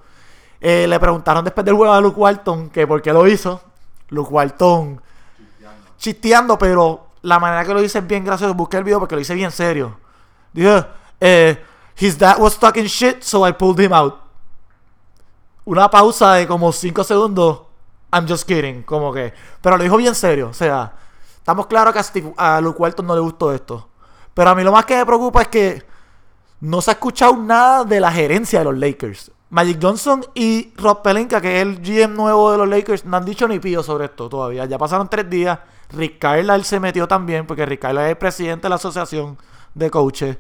Eh, 0.60 0.86
le 0.88 1.00
preguntaron 1.00 1.44
después 1.44 1.66
del 1.66 1.76
juego 1.76 1.94
a 1.94 2.02
Luke 2.02 2.20
Walton 2.20 2.70
que 2.70 2.86
por 2.86 3.02
qué 3.02 3.14
lo 3.14 3.28
hizo. 3.28 3.62
Luke 4.10 4.32
Walton 4.32 5.02
chisteando, 5.98 6.58
pero 6.58 7.08
la 7.22 7.40
manera 7.40 7.64
que 7.66 7.74
lo 7.74 7.82
dice 7.82 8.00
es 8.00 8.08
bien 8.08 8.26
gracioso. 8.26 8.54
Busqué 8.54 8.78
el 8.78 8.84
video 8.84 9.00
porque 9.00 9.16
lo 9.16 9.20
dice 9.20 9.34
bien 9.34 9.52
serio. 9.52 9.98
Dijo, 10.54 10.86
eh, 11.20 11.64
his 12.00 12.18
dad 12.18 12.38
was 12.40 12.58
talking 12.58 12.86
shit, 12.86 13.22
so 13.24 13.48
I 13.48 13.54
pulled 13.54 13.80
him 13.80 13.94
out. 13.94 14.16
Una 15.66 15.90
pausa 15.90 16.34
de 16.34 16.48
como 16.48 16.72
5 16.72 17.04
segundos. 17.04 17.62
I'm 18.12 18.28
just 18.28 18.46
kidding, 18.48 18.84
como 18.84 19.14
que. 19.14 19.34
Pero 19.62 19.78
lo 19.78 19.84
dijo 19.84 19.98
bien 19.98 20.16
serio, 20.16 20.50
o 20.50 20.54
sea, 20.54 20.94
estamos 21.38 21.68
claros 21.68 21.94
que 21.94 22.00
a, 22.00 22.04
Steve- 22.04 22.34
a 22.36 22.60
Luke 22.60 22.82
Walton 22.82 23.06
no 23.08 23.16
le 23.16 23.22
gustó 23.22 23.54
esto. 23.54 23.88
Pero 24.34 24.50
a 24.50 24.56
mí 24.56 24.64
lo 24.64 24.72
más 24.72 24.86
que 24.86 24.98
me 24.98 25.06
preocupa 25.06 25.44
es 25.44 25.48
que 25.48 25.84
no 26.62 26.82
se 26.82 26.92
ha 26.92 26.94
escuchado 26.94 27.36
nada 27.38 27.84
de 27.86 28.00
la 28.00 28.12
gerencia 28.12 28.60
de 28.60 28.66
los 28.66 28.78
Lakers. 28.78 29.32
Magic 29.50 29.80
Johnson 29.82 30.26
y 30.34 30.74
Rob 30.78 31.02
Pelinka, 31.02 31.42
que 31.42 31.58
es 31.58 31.62
el 31.68 31.82
GM 31.82 32.16
nuevo 32.16 32.52
de 32.52 32.58
los 32.58 32.68
Lakers, 32.68 33.06
no 33.06 33.18
han 33.18 33.26
dicho 33.26 33.48
ni 33.48 33.60
pío 33.60 33.84
sobre 33.84 34.06
esto 34.06 34.30
todavía. 34.30 34.66
Ya 34.66 34.78
pasaron 34.78 35.08
tres 35.10 35.30
días. 35.30 35.60
Rick 35.90 36.20
Carlisle 36.20 36.64
se 36.64 36.80
metió 36.80 37.08
también, 37.08 37.46
porque 37.46 37.66
Rick 37.66 37.82
Carlisle 37.82 38.06
es 38.06 38.10
el 38.12 38.18
presidente 38.18 38.64
de 38.64 38.70
la 38.70 38.76
asociación 38.76 39.38
de 39.74 39.90
coaches. 39.90 40.38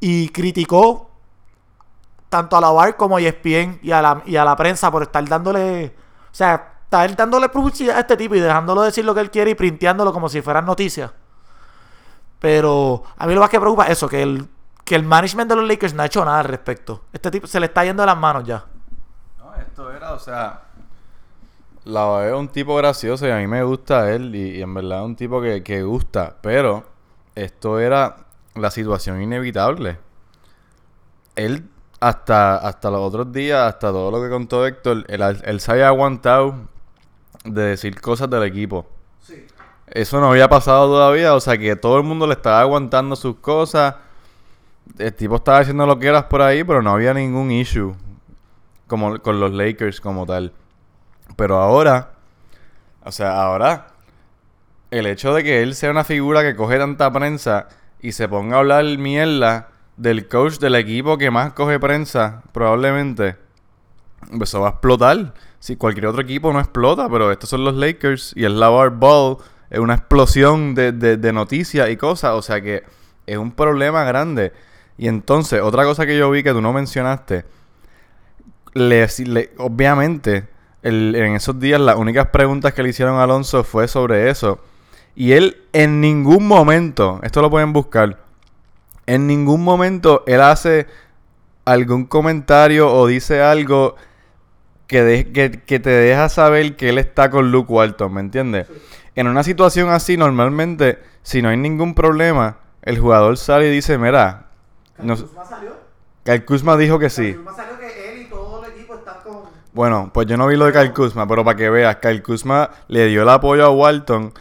Y 0.00 0.28
criticó 0.28 1.10
tanto 2.28 2.56
a 2.56 2.60
la 2.60 2.70
VAR 2.70 2.96
como 2.96 3.16
a 3.16 3.20
ESPN 3.20 3.80
y 3.82 3.92
a 3.92 4.02
la, 4.02 4.22
y 4.26 4.36
a 4.36 4.44
la 4.44 4.56
prensa 4.56 4.90
por 4.90 5.02
estar 5.02 5.26
dándole. 5.28 5.94
O 6.30 6.34
sea, 6.34 6.74
estar 6.84 7.16
dándole 7.16 7.48
publicidad 7.48 7.96
a 7.96 8.00
este 8.00 8.16
tipo 8.16 8.34
y 8.34 8.40
dejándolo 8.40 8.82
decir 8.82 9.04
lo 9.04 9.14
que 9.14 9.20
él 9.20 9.30
quiere 9.30 9.52
y 9.52 9.54
printeándolo 9.54 10.12
como 10.12 10.28
si 10.28 10.42
fueran 10.42 10.66
noticias. 10.66 11.10
Pero 12.38 13.02
a 13.16 13.26
mí 13.26 13.34
lo 13.34 13.40
más 13.40 13.50
que 13.50 13.58
preocupa 13.58 13.84
es 13.84 13.92
eso, 13.92 14.08
que 14.08 14.22
el, 14.22 14.46
que 14.84 14.94
el 14.94 15.02
management 15.02 15.48
de 15.48 15.56
los 15.56 15.66
Lakers 15.66 15.94
no 15.94 16.02
ha 16.02 16.06
hecho 16.06 16.24
nada 16.24 16.40
al 16.40 16.44
respecto. 16.44 17.04
Este 17.12 17.30
tipo 17.30 17.46
se 17.46 17.58
le 17.58 17.66
está 17.66 17.84
yendo 17.84 18.02
de 18.02 18.06
las 18.06 18.18
manos 18.18 18.44
ya. 18.44 18.64
No, 19.38 19.54
esto 19.54 19.90
era, 19.90 20.12
o 20.12 20.18
sea. 20.18 20.62
La 21.84 22.26
es 22.26 22.34
un 22.34 22.48
tipo 22.48 22.74
gracioso 22.74 23.28
y 23.28 23.30
a 23.30 23.36
mí 23.36 23.46
me 23.46 23.62
gusta 23.62 24.10
él 24.10 24.34
y, 24.34 24.56
y 24.58 24.62
en 24.62 24.74
verdad 24.74 24.98
es 24.98 25.04
un 25.06 25.14
tipo 25.14 25.40
que, 25.40 25.62
que 25.62 25.84
gusta, 25.84 26.34
pero 26.40 26.84
esto 27.36 27.78
era 27.78 28.25
la 28.56 28.70
situación 28.70 29.22
inevitable. 29.22 29.98
Él 31.34 31.68
hasta, 32.00 32.56
hasta 32.56 32.90
los 32.90 33.00
otros 33.00 33.32
días, 33.32 33.60
hasta 33.60 33.90
todo 33.90 34.10
lo 34.10 34.22
que 34.22 34.28
contó 34.28 34.66
Héctor, 34.66 35.04
él, 35.08 35.22
él 35.44 35.60
se 35.60 35.72
había 35.72 35.88
aguantado 35.88 36.54
de 37.44 37.62
decir 37.62 38.00
cosas 38.00 38.28
del 38.30 38.42
equipo. 38.44 38.86
Eso 39.86 40.20
no 40.20 40.30
había 40.30 40.48
pasado 40.48 40.86
todavía, 40.86 41.34
o 41.34 41.40
sea 41.40 41.56
que 41.56 41.76
todo 41.76 41.96
el 41.96 42.02
mundo 42.02 42.26
le 42.26 42.34
estaba 42.34 42.60
aguantando 42.60 43.14
sus 43.14 43.36
cosas. 43.36 43.94
El 44.98 45.14
tipo 45.14 45.36
estaba 45.36 45.58
haciendo 45.58 45.86
lo 45.86 45.98
que 45.98 46.08
eras 46.08 46.24
por 46.24 46.42
ahí, 46.42 46.64
pero 46.64 46.82
no 46.82 46.90
había 46.90 47.14
ningún 47.14 47.50
issue 47.50 47.94
como 48.86 49.18
con 49.20 49.40
los 49.40 49.52
Lakers 49.52 50.00
como 50.00 50.26
tal. 50.26 50.52
Pero 51.36 51.58
ahora, 51.58 52.12
o 53.04 53.12
sea, 53.12 53.40
ahora 53.40 53.88
el 54.90 55.06
hecho 55.06 55.34
de 55.34 55.42
que 55.42 55.62
él 55.62 55.74
sea 55.74 55.90
una 55.90 56.04
figura 56.04 56.42
que 56.42 56.56
coge 56.56 56.78
tanta 56.78 57.12
prensa 57.12 57.68
y 58.06 58.12
se 58.12 58.28
ponga 58.28 58.54
a 58.54 58.58
hablar 58.60 58.84
mierda 58.98 59.70
del 59.96 60.28
coach 60.28 60.58
del 60.58 60.76
equipo 60.76 61.18
que 61.18 61.28
más 61.32 61.54
coge 61.54 61.80
prensa, 61.80 62.44
probablemente, 62.52 63.34
pues 64.30 64.50
eso 64.50 64.60
va 64.60 64.68
a 64.68 64.70
explotar. 64.70 65.34
Si 65.58 65.74
cualquier 65.74 66.06
otro 66.06 66.22
equipo 66.22 66.52
no 66.52 66.60
explota, 66.60 67.08
pero 67.10 67.32
estos 67.32 67.50
son 67.50 67.64
los 67.64 67.74
Lakers 67.74 68.32
y 68.36 68.44
el 68.44 68.60
Lavar 68.60 68.90
Ball 68.90 69.38
es 69.70 69.80
una 69.80 69.94
explosión 69.94 70.76
de, 70.76 70.92
de, 70.92 71.32
noticias 71.32 71.90
y 71.90 71.96
cosas, 71.96 72.34
o 72.34 72.42
sea 72.42 72.60
que 72.60 72.84
es 73.26 73.36
un 73.38 73.50
problema 73.50 74.04
grande. 74.04 74.52
Y 74.96 75.08
entonces, 75.08 75.60
otra 75.60 75.82
cosa 75.82 76.06
que 76.06 76.16
yo 76.16 76.30
vi 76.30 76.44
que 76.44 76.52
tú 76.52 76.60
no 76.60 76.72
mencionaste, 76.72 77.44
le, 78.74 79.08
le- 79.24 79.50
obviamente, 79.58 80.46
en 80.84 81.34
esos 81.34 81.58
días 81.58 81.80
las 81.80 81.96
únicas 81.96 82.28
preguntas 82.28 82.72
que 82.72 82.84
le 82.84 82.90
hicieron 82.90 83.16
a 83.16 83.24
Alonso 83.24 83.64
fue 83.64 83.88
sobre 83.88 84.30
eso. 84.30 84.60
Y 85.16 85.32
él 85.32 85.62
en 85.72 86.00
ningún 86.00 86.46
momento, 86.46 87.20
esto 87.22 87.40
lo 87.42 87.50
pueden 87.50 87.72
buscar, 87.72 88.18
en 89.06 89.26
ningún 89.26 89.64
momento 89.64 90.22
él 90.26 90.40
hace 90.42 90.86
algún 91.64 92.04
comentario 92.04 92.92
o 92.92 93.06
dice 93.06 93.40
algo 93.42 93.96
que, 94.86 95.02
de- 95.02 95.32
que, 95.32 95.50
que 95.62 95.80
te 95.80 95.90
deja 95.90 96.28
saber 96.28 96.76
que 96.76 96.90
él 96.90 96.98
está 96.98 97.30
con 97.30 97.50
Luke 97.50 97.72
Walton, 97.72 98.12
¿me 98.12 98.20
entiendes? 98.20 98.66
En 99.14 99.26
una 99.26 99.42
situación 99.42 99.88
así, 99.88 100.16
normalmente, 100.16 100.98
si 101.22 101.40
no 101.40 101.48
hay 101.48 101.56
ningún 101.56 101.94
problema, 101.94 102.58
el 102.82 102.98
jugador 102.98 103.36
sale 103.38 103.68
y 103.68 103.70
dice, 103.70 103.96
mira, 103.98 104.46
no, 104.98 105.16
salió? 105.16 105.76
Kyle 106.24 106.44
Kuzma 106.44 106.76
dijo 106.76 106.98
que 106.98 107.08
sí. 107.08 107.34
salió 107.56 107.78
que 107.78 108.12
él 108.12 108.22
y 108.22 108.24
todo 108.28 108.62
el 108.64 108.72
equipo 108.72 108.94
están 108.96 109.16
con... 109.24 109.44
Bueno, 109.72 110.10
pues 110.12 110.26
yo 110.26 110.36
no 110.36 110.46
vi 110.46 110.56
lo 110.56 110.66
de 110.66 110.72
Kyle 110.72 110.92
Kuzma, 110.92 111.26
pero 111.26 111.42
para 111.44 111.56
que 111.56 111.70
veas, 111.70 111.96
Kyle 111.96 112.22
Kuzma 112.22 112.70
le 112.88 113.06
dio 113.06 113.22
el 113.22 113.28
apoyo 113.30 113.64
a 113.64 113.70
Walton 113.70 114.32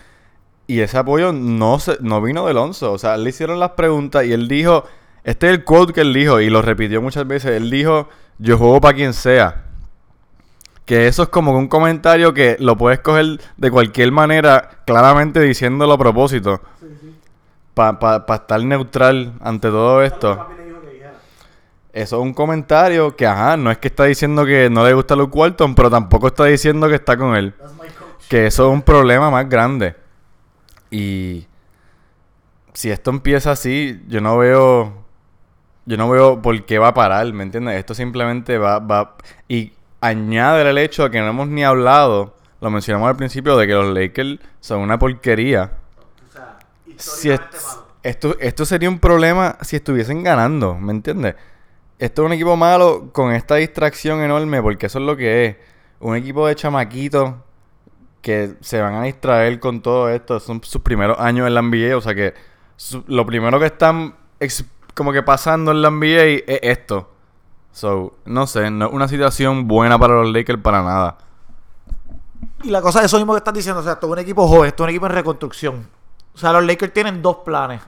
y 0.67 0.79
ese 0.79 0.97
apoyo 0.97 1.31
no 1.31 1.79
se, 1.79 1.97
no 2.01 2.21
vino 2.21 2.45
de 2.45 2.51
Alonso. 2.51 2.91
O 2.91 2.97
sea, 2.97 3.17
le 3.17 3.29
hicieron 3.29 3.59
las 3.59 3.71
preguntas 3.71 4.25
y 4.25 4.33
él 4.33 4.47
dijo 4.47 4.85
Este 5.23 5.47
es 5.47 5.53
el 5.53 5.63
quote 5.63 5.93
que 5.93 6.01
él 6.01 6.13
dijo 6.13 6.39
y 6.39 6.49
lo 6.49 6.61
repitió 6.61 7.01
muchas 7.01 7.27
veces. 7.27 7.51
Él 7.51 7.69
dijo, 7.69 8.09
yo 8.37 8.57
juego 8.57 8.81
para 8.81 8.95
quien 8.95 9.13
sea. 9.13 9.63
Que 10.85 11.07
eso 11.07 11.23
es 11.23 11.29
como 11.29 11.51
un 11.57 11.67
comentario 11.67 12.33
que 12.33 12.57
lo 12.59 12.77
puedes 12.77 12.99
coger 12.99 13.41
de 13.57 13.71
cualquier 13.71 14.11
manera, 14.11 14.81
claramente 14.85 15.39
diciéndolo 15.39 15.93
a 15.93 15.97
propósito. 15.97 16.61
Para 17.73 18.23
estar 18.35 18.63
neutral 18.63 19.33
ante 19.41 19.69
todo 19.69 20.03
esto. 20.03 20.47
Eso 21.91 22.17
es 22.17 22.21
un 22.21 22.33
comentario 22.33 23.15
que, 23.15 23.25
ajá, 23.25 23.57
no 23.57 23.71
es 23.71 23.77
que 23.77 23.87
está 23.87 24.03
diciendo 24.03 24.45
que 24.45 24.69
no 24.69 24.85
le 24.85 24.93
gusta 24.93 25.15
Luke 25.15 25.35
Walton, 25.35 25.73
pero 25.75 25.89
tampoco 25.89 26.27
está 26.27 26.43
diciendo 26.45 26.87
que 26.87 26.95
está 26.95 27.17
con 27.17 27.35
él. 27.35 27.53
Que 28.29 28.47
eso 28.47 28.67
es 28.67 28.73
un 28.73 28.81
problema 28.81 29.31
más 29.31 29.47
grande. 29.49 29.95
Y 30.95 31.45
si 32.71 32.89
esto 32.89 33.09
empieza 33.09 33.51
así, 33.51 34.01
yo 34.07 34.21
no 34.21 34.37
veo 34.37 34.93
yo 35.85 35.97
no 35.97 36.09
veo 36.09 36.41
por 36.41 36.65
qué 36.65 36.79
va 36.79 36.87
a 36.87 36.93
parar, 36.93 37.31
¿me 37.33 37.43
entiendes? 37.43 37.77
Esto 37.77 37.93
simplemente 37.93 38.57
va, 38.57 38.79
va... 38.79 39.17
Y 39.49 39.73
añade 39.99 40.67
el 40.67 40.77
hecho 40.77 41.03
de 41.03 41.11
que 41.11 41.19
no 41.19 41.27
hemos 41.27 41.49
ni 41.49 41.65
hablado, 41.65 42.33
lo 42.61 42.69
mencionamos 42.69 43.09
al 43.09 43.17
principio, 43.17 43.57
de 43.57 43.67
que 43.67 43.73
los 43.73 43.93
Lakers 43.93 44.39
son 44.61 44.79
una 44.79 44.97
porquería. 44.97 45.73
O 46.29 46.31
sea, 46.31 46.59
si 46.95 47.29
esto, 48.01 48.37
esto 48.39 48.65
sería 48.65 48.89
un 48.89 48.99
problema 48.99 49.57
si 49.61 49.75
estuviesen 49.75 50.23
ganando, 50.23 50.75
¿me 50.75 50.93
entiendes? 50.93 51.35
Esto 51.99 52.21
es 52.21 52.25
un 52.27 52.33
equipo 52.33 52.55
malo 52.55 53.09
con 53.11 53.33
esta 53.33 53.55
distracción 53.55 54.21
enorme, 54.21 54.61
porque 54.61 54.85
eso 54.85 54.99
es 54.99 55.05
lo 55.05 55.17
que 55.17 55.45
es. 55.45 55.55
Un 55.99 56.15
equipo 56.15 56.47
de 56.47 56.55
chamaquitos 56.55 57.33
que 58.25 58.55
se 58.59 58.81
van 58.81 58.95
a 58.95 59.03
distraer 59.03 59.59
con 59.59 59.81
todo 59.83 60.09
esto. 60.09 60.39
Son 60.39 60.59
sus 60.63 60.81
primeros 60.81 61.19
años 61.19 61.45
en 61.45 61.53
la 61.53 61.61
NBA, 61.61 61.95
o 61.95 62.01
sea 62.01 62.15
que 62.15 62.33
lo 63.05 63.23
primero 63.23 63.59
que 63.59 63.67
están 63.67 64.15
como 64.95 65.13
que 65.13 65.21
pasando 65.21 65.69
en 65.69 65.83
la 65.83 65.91
NBA 65.91 66.41
es 66.47 66.59
esto. 66.63 67.07
So, 67.71 68.15
no 68.25 68.47
sé, 68.47 68.71
no 68.71 68.87
es 68.87 68.93
una 68.93 69.07
situación 69.07 69.67
buena 69.67 69.99
para 69.99 70.15
los 70.15 70.33
Lakers 70.33 70.59
para 70.59 70.81
nada. 70.81 71.19
Y 72.63 72.71
la 72.71 72.81
cosa 72.81 73.01
es 73.01 73.05
eso 73.05 73.17
mismo 73.17 73.33
que 73.33 73.37
estás 73.37 73.53
diciendo, 73.53 73.81
o 73.81 73.83
sea, 73.83 73.99
es 74.01 74.03
un 74.03 74.17
equipo 74.17 74.47
joven, 74.47 74.73
es 74.73 74.81
un 74.81 74.89
equipo 74.89 75.05
en 75.05 75.11
reconstrucción. 75.11 75.87
O 76.33 76.37
sea, 76.39 76.51
los 76.51 76.65
Lakers 76.65 76.93
tienen 76.93 77.21
dos 77.21 77.37
planes. 77.45 77.79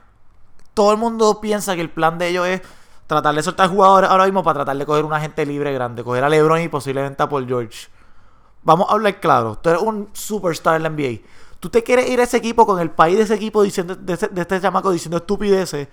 Todo 0.72 0.92
el 0.92 0.98
mundo 0.98 1.40
piensa 1.40 1.74
que 1.74 1.80
el 1.80 1.90
plan 1.90 2.16
de 2.16 2.28
ellos 2.28 2.46
es 2.46 2.62
tratar 3.08 3.34
de 3.34 3.42
soltar 3.42 3.68
jugadores 3.70 4.08
ahora 4.08 4.26
mismo 4.26 4.44
para 4.44 4.58
tratar 4.58 4.76
de 4.76 4.86
coger 4.86 5.04
un 5.04 5.12
agente 5.12 5.44
libre 5.44 5.72
grande, 5.72 6.04
coger 6.04 6.22
a 6.22 6.28
LeBron 6.28 6.60
y 6.60 6.68
posiblemente 6.68 7.20
a 7.24 7.28
Paul 7.28 7.44
George. 7.48 7.88
Vamos 8.62 8.88
a 8.90 8.92
hablar 8.92 9.20
claro, 9.20 9.56
tú 9.56 9.70
eres 9.70 9.82
un 9.82 10.08
superstar 10.12 10.76
en 10.76 10.82
la 10.82 10.90
NBA. 10.90 11.20
Tú 11.60 11.70
te 11.70 11.82
quieres 11.82 12.08
ir 12.08 12.20
a 12.20 12.24
ese 12.24 12.36
equipo 12.36 12.66
con 12.66 12.80
el 12.80 12.90
país 12.90 13.16
de 13.16 13.24
ese 13.24 13.34
equipo 13.34 13.62
diciendo 13.62 13.96
de, 13.96 14.14
este 14.14 14.60
chamaco 14.60 14.90
diciendo 14.90 15.16
estupideces 15.16 15.88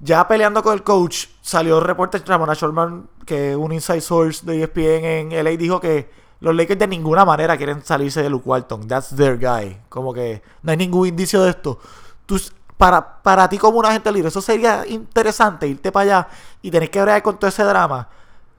ya 0.00 0.26
peleando 0.26 0.62
con 0.62 0.74
el 0.74 0.82
coach, 0.82 1.26
salió 1.40 1.78
el 1.78 1.84
reporte 1.84 2.18
de 2.18 2.24
Ramona 2.26 2.54
Shulman, 2.54 3.08
que 3.24 3.56
un 3.56 3.72
inside 3.72 4.00
source 4.00 4.44
de 4.44 4.62
ESPN 4.62 5.32
en 5.32 5.44
LA, 5.44 5.52
dijo 5.52 5.80
que 5.80 6.10
los 6.40 6.54
Lakers 6.54 6.78
de 6.78 6.86
ninguna 6.86 7.24
manera 7.24 7.56
quieren 7.56 7.82
salirse 7.82 8.22
de 8.22 8.28
Luke 8.28 8.46
Walton. 8.46 8.86
That's 8.86 9.16
their 9.16 9.38
guy. 9.38 9.78
Como 9.88 10.12
que 10.12 10.42
no 10.62 10.72
hay 10.72 10.76
ningún 10.76 11.08
indicio 11.08 11.42
de 11.42 11.50
esto. 11.50 11.78
Tú, 12.26 12.38
para, 12.76 13.22
para 13.22 13.48
ti 13.48 13.56
como 13.56 13.78
un 13.78 13.86
agente 13.86 14.12
libre, 14.12 14.28
eso 14.28 14.42
sería 14.42 14.84
interesante 14.86 15.66
irte 15.66 15.90
para 15.90 16.02
allá 16.02 16.28
y 16.60 16.70
tener 16.70 16.90
que 16.90 17.00
bregar 17.00 17.22
con 17.22 17.38
todo 17.38 17.48
ese 17.48 17.62
drama. 17.62 18.08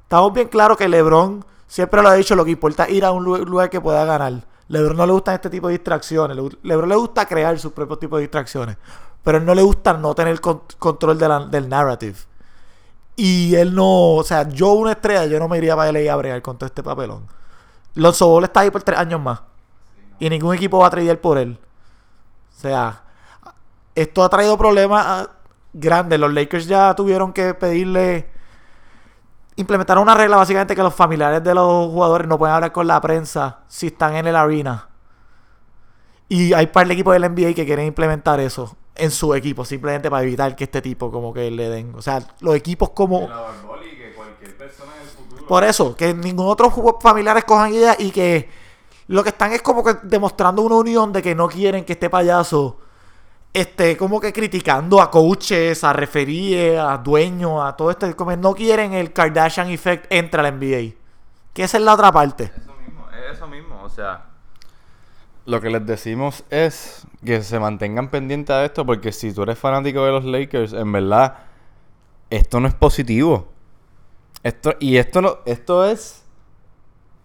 Estamos 0.04 0.34
bien 0.34 0.48
claros 0.48 0.78
que 0.78 0.88
LeBron 0.88 1.46
siempre 1.68 2.02
lo 2.02 2.10
ha 2.10 2.14
dicho, 2.14 2.36
lo 2.36 2.46
que 2.46 2.52
importa 2.52 2.86
es 2.86 2.92
ir 2.92 3.06
a 3.06 3.12
un 3.12 3.24
lugar 3.24 3.70
que 3.70 3.82
pueda 3.82 4.06
ganar. 4.06 4.46
LeBron 4.68 4.98
no 4.98 5.06
le 5.06 5.14
gustan 5.14 5.36
este 5.36 5.50
tipo 5.50 5.68
de 5.68 5.74
distracciones. 5.74 6.38
LeBron 6.64 6.90
le 6.90 6.96
gusta 6.96 7.26
crear 7.26 7.58
sus 7.60 7.72
propios 7.72 8.00
tipos 8.00 8.18
de 8.18 8.22
distracciones 8.22 8.78
pero 9.26 9.40
él 9.40 9.46
no 9.46 9.56
le 9.56 9.64
gusta 9.64 9.94
no 9.94 10.14
tener 10.14 10.40
control 10.40 11.18
del 11.50 11.68
narrative. 11.68 12.16
Y 13.16 13.56
él 13.56 13.74
no, 13.74 14.14
o 14.14 14.24
sea, 14.24 14.48
yo 14.48 14.74
una 14.74 14.92
estrella, 14.92 15.26
yo 15.26 15.40
no 15.40 15.50
me 15.50 15.58
iría 15.58 15.76
para 15.76 15.92
LA 15.92 16.14
a 16.14 16.16
bregar 16.16 16.42
con 16.44 16.60
todo 16.60 16.68
este 16.68 16.84
papelón. 16.84 17.26
Lonzo 17.96 18.28
Ball 18.28 18.44
está 18.44 18.60
ahí 18.60 18.70
por 18.70 18.84
tres 18.84 19.00
años 19.00 19.20
más. 19.20 19.42
Y 20.20 20.30
ningún 20.30 20.54
equipo 20.54 20.78
va 20.78 20.88
a 20.88 20.90
traer 20.92 21.20
por 21.20 21.40
él. 21.40 21.58
O 22.56 22.62
sea, 22.62 23.02
esto 23.96 24.24
ha 24.24 24.30
traído 24.30 24.60
problemas 24.60 25.04
ah, 25.08 25.30
grandes. 25.74 26.20
Los 26.20 26.32
Lakers 26.32 26.68
ya 26.68 26.94
tuvieron 26.94 27.34
que 27.34 27.56
pedirle 27.56 28.30
implementar 29.56 29.98
una 29.98 30.14
regla 30.14 30.38
básicamente 30.38 30.76
que 30.76 30.84
los 30.84 30.94
familiares 30.94 31.44
de 31.44 31.54
los 31.54 31.90
jugadores 31.92 32.28
no 32.28 32.38
pueden 32.38 32.56
hablar 32.56 32.72
con 32.72 32.88
la 32.88 33.00
prensa 33.02 33.60
si 33.68 33.88
están 33.88 34.16
en 34.16 34.28
el 34.28 34.36
arena. 34.36 34.90
Y 36.28 36.54
hay 36.54 36.68
par 36.68 36.88
de 36.88 36.94
equipos 36.94 37.14
del 37.14 37.30
NBA 37.30 37.54
que 37.54 37.66
quieren 37.66 37.86
implementar 37.86 38.40
eso 38.40 38.76
en 38.96 39.12
su 39.12 39.34
equipo, 39.36 39.64
simplemente 39.66 40.10
para 40.10 40.24
evitar 40.24 40.56
que 40.56 40.64
este 40.64 40.82
tipo 40.82 41.12
como 41.12 41.34
que 41.34 41.52
le 41.52 41.70
den. 41.70 41.94
O 41.96 42.02
sea, 42.02 42.22
los 42.40 42.56
equipos 42.56 42.90
como... 42.92 43.28
Por 45.48 45.64
eso, 45.64 45.96
que 45.96 46.14
ningún 46.14 46.48
otro 46.48 46.72
familiar 47.00 47.38
escojan 47.38 47.72
ideas 47.72 47.98
y 48.00 48.10
que 48.10 48.50
lo 49.08 49.22
que 49.22 49.30
están 49.30 49.52
es 49.54 49.62
como 49.62 49.84
que 49.84 49.96
demostrando 50.02 50.64
una 50.64 50.76
unión 50.76 51.14
de 51.14 51.22
que 51.22 51.36
no 51.36 51.48
quieren 51.48 51.86
que 51.86 51.94
este 51.94 52.10
payaso 52.10 52.80
esté 53.56 53.96
como 53.96 54.20
que 54.20 54.34
criticando 54.34 55.02
a 55.02 55.10
coaches, 55.10 55.84
a 55.84 55.94
referíes, 55.94 56.78
a 56.78 56.98
dueños, 56.98 57.64
a 57.64 57.76
todo 57.76 57.90
esto. 57.90 58.14
Como 58.16 58.36
no 58.36 58.54
quieren 58.54 58.94
el 58.94 59.14
Kardashian 59.14 59.70
Effect 59.70 60.08
entre 60.12 60.44
la 60.44 60.52
NBA. 60.52 60.94
Que 61.54 61.64
esa 61.64 61.78
es 61.78 61.84
la 61.84 61.94
otra 61.94 62.12
parte. 62.12 62.52
Eso 62.56 62.76
mismo, 62.86 63.08
es 63.12 63.38
eso 63.38 63.48
mismo. 63.48 63.82
O 63.82 63.90
sea, 63.90 64.26
lo 65.46 65.62
que 65.62 65.70
les 65.70 65.86
decimos 65.86 66.44
es 66.50 67.08
que 67.24 67.42
se 67.44 67.60
mantengan 67.60 68.10
pendientes 68.10 68.56
de 68.56 68.66
esto 68.66 68.86
porque 68.86 69.12
si 69.12 69.32
tú 69.34 69.44
eres 69.44 69.58
fanático 69.58 70.04
de 70.06 70.12
los 70.12 70.26
Lakers, 70.26 70.74
en 70.74 70.92
verdad, 70.92 71.38
esto 72.30 72.60
no 72.60 72.68
es 72.68 72.74
positivo. 72.74 73.48
Esto, 74.44 74.76
y 74.80 74.98
esto 74.98 75.22
no, 75.22 75.38
esto 75.46 75.86
es. 75.86 76.24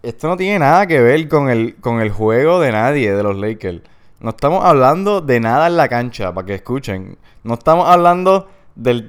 Esto 0.01 0.29
no 0.29 0.37
tiene 0.37 0.59
nada 0.59 0.87
que 0.87 0.99
ver 0.99 1.27
con 1.27 1.49
el, 1.49 1.75
con 1.75 2.01
el 2.01 2.09
juego 2.09 2.59
de 2.59 2.71
nadie 2.71 3.13
de 3.13 3.21
los 3.21 3.37
Lakers. 3.37 3.81
No 4.21 4.29
estamos 4.29 4.63
hablando 4.63 5.19
de 5.21 5.39
nada 5.39 5.65
en 5.65 5.77
la 5.77 5.89
cancha, 5.89 6.31
para 6.31 6.45
que 6.45 6.53
escuchen. 6.53 7.17
No 7.43 7.55
estamos 7.55 7.89
hablando 7.89 8.47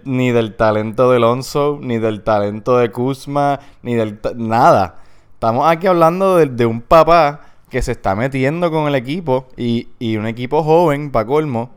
ni 0.04 0.32
del 0.32 0.56
talento 0.56 1.10
de 1.10 1.18
Alonso, 1.18 1.78
ni 1.82 1.98
del 1.98 2.22
talento 2.24 2.78
de 2.78 2.90
Kuzma, 2.90 3.60
ni 3.82 3.94
del... 3.94 4.18
Nada. 4.36 4.96
Estamos 5.34 5.70
aquí 5.70 5.86
hablando 5.86 6.36
de, 6.36 6.46
de 6.46 6.64
un 6.64 6.80
papá 6.80 7.42
que 7.68 7.82
se 7.82 7.92
está 7.92 8.14
metiendo 8.14 8.70
con 8.70 8.88
el 8.88 8.94
equipo 8.94 9.48
y, 9.54 9.88
y 9.98 10.16
un 10.16 10.26
equipo 10.26 10.62
joven, 10.62 11.10
para 11.10 11.26
colmo. 11.26 11.70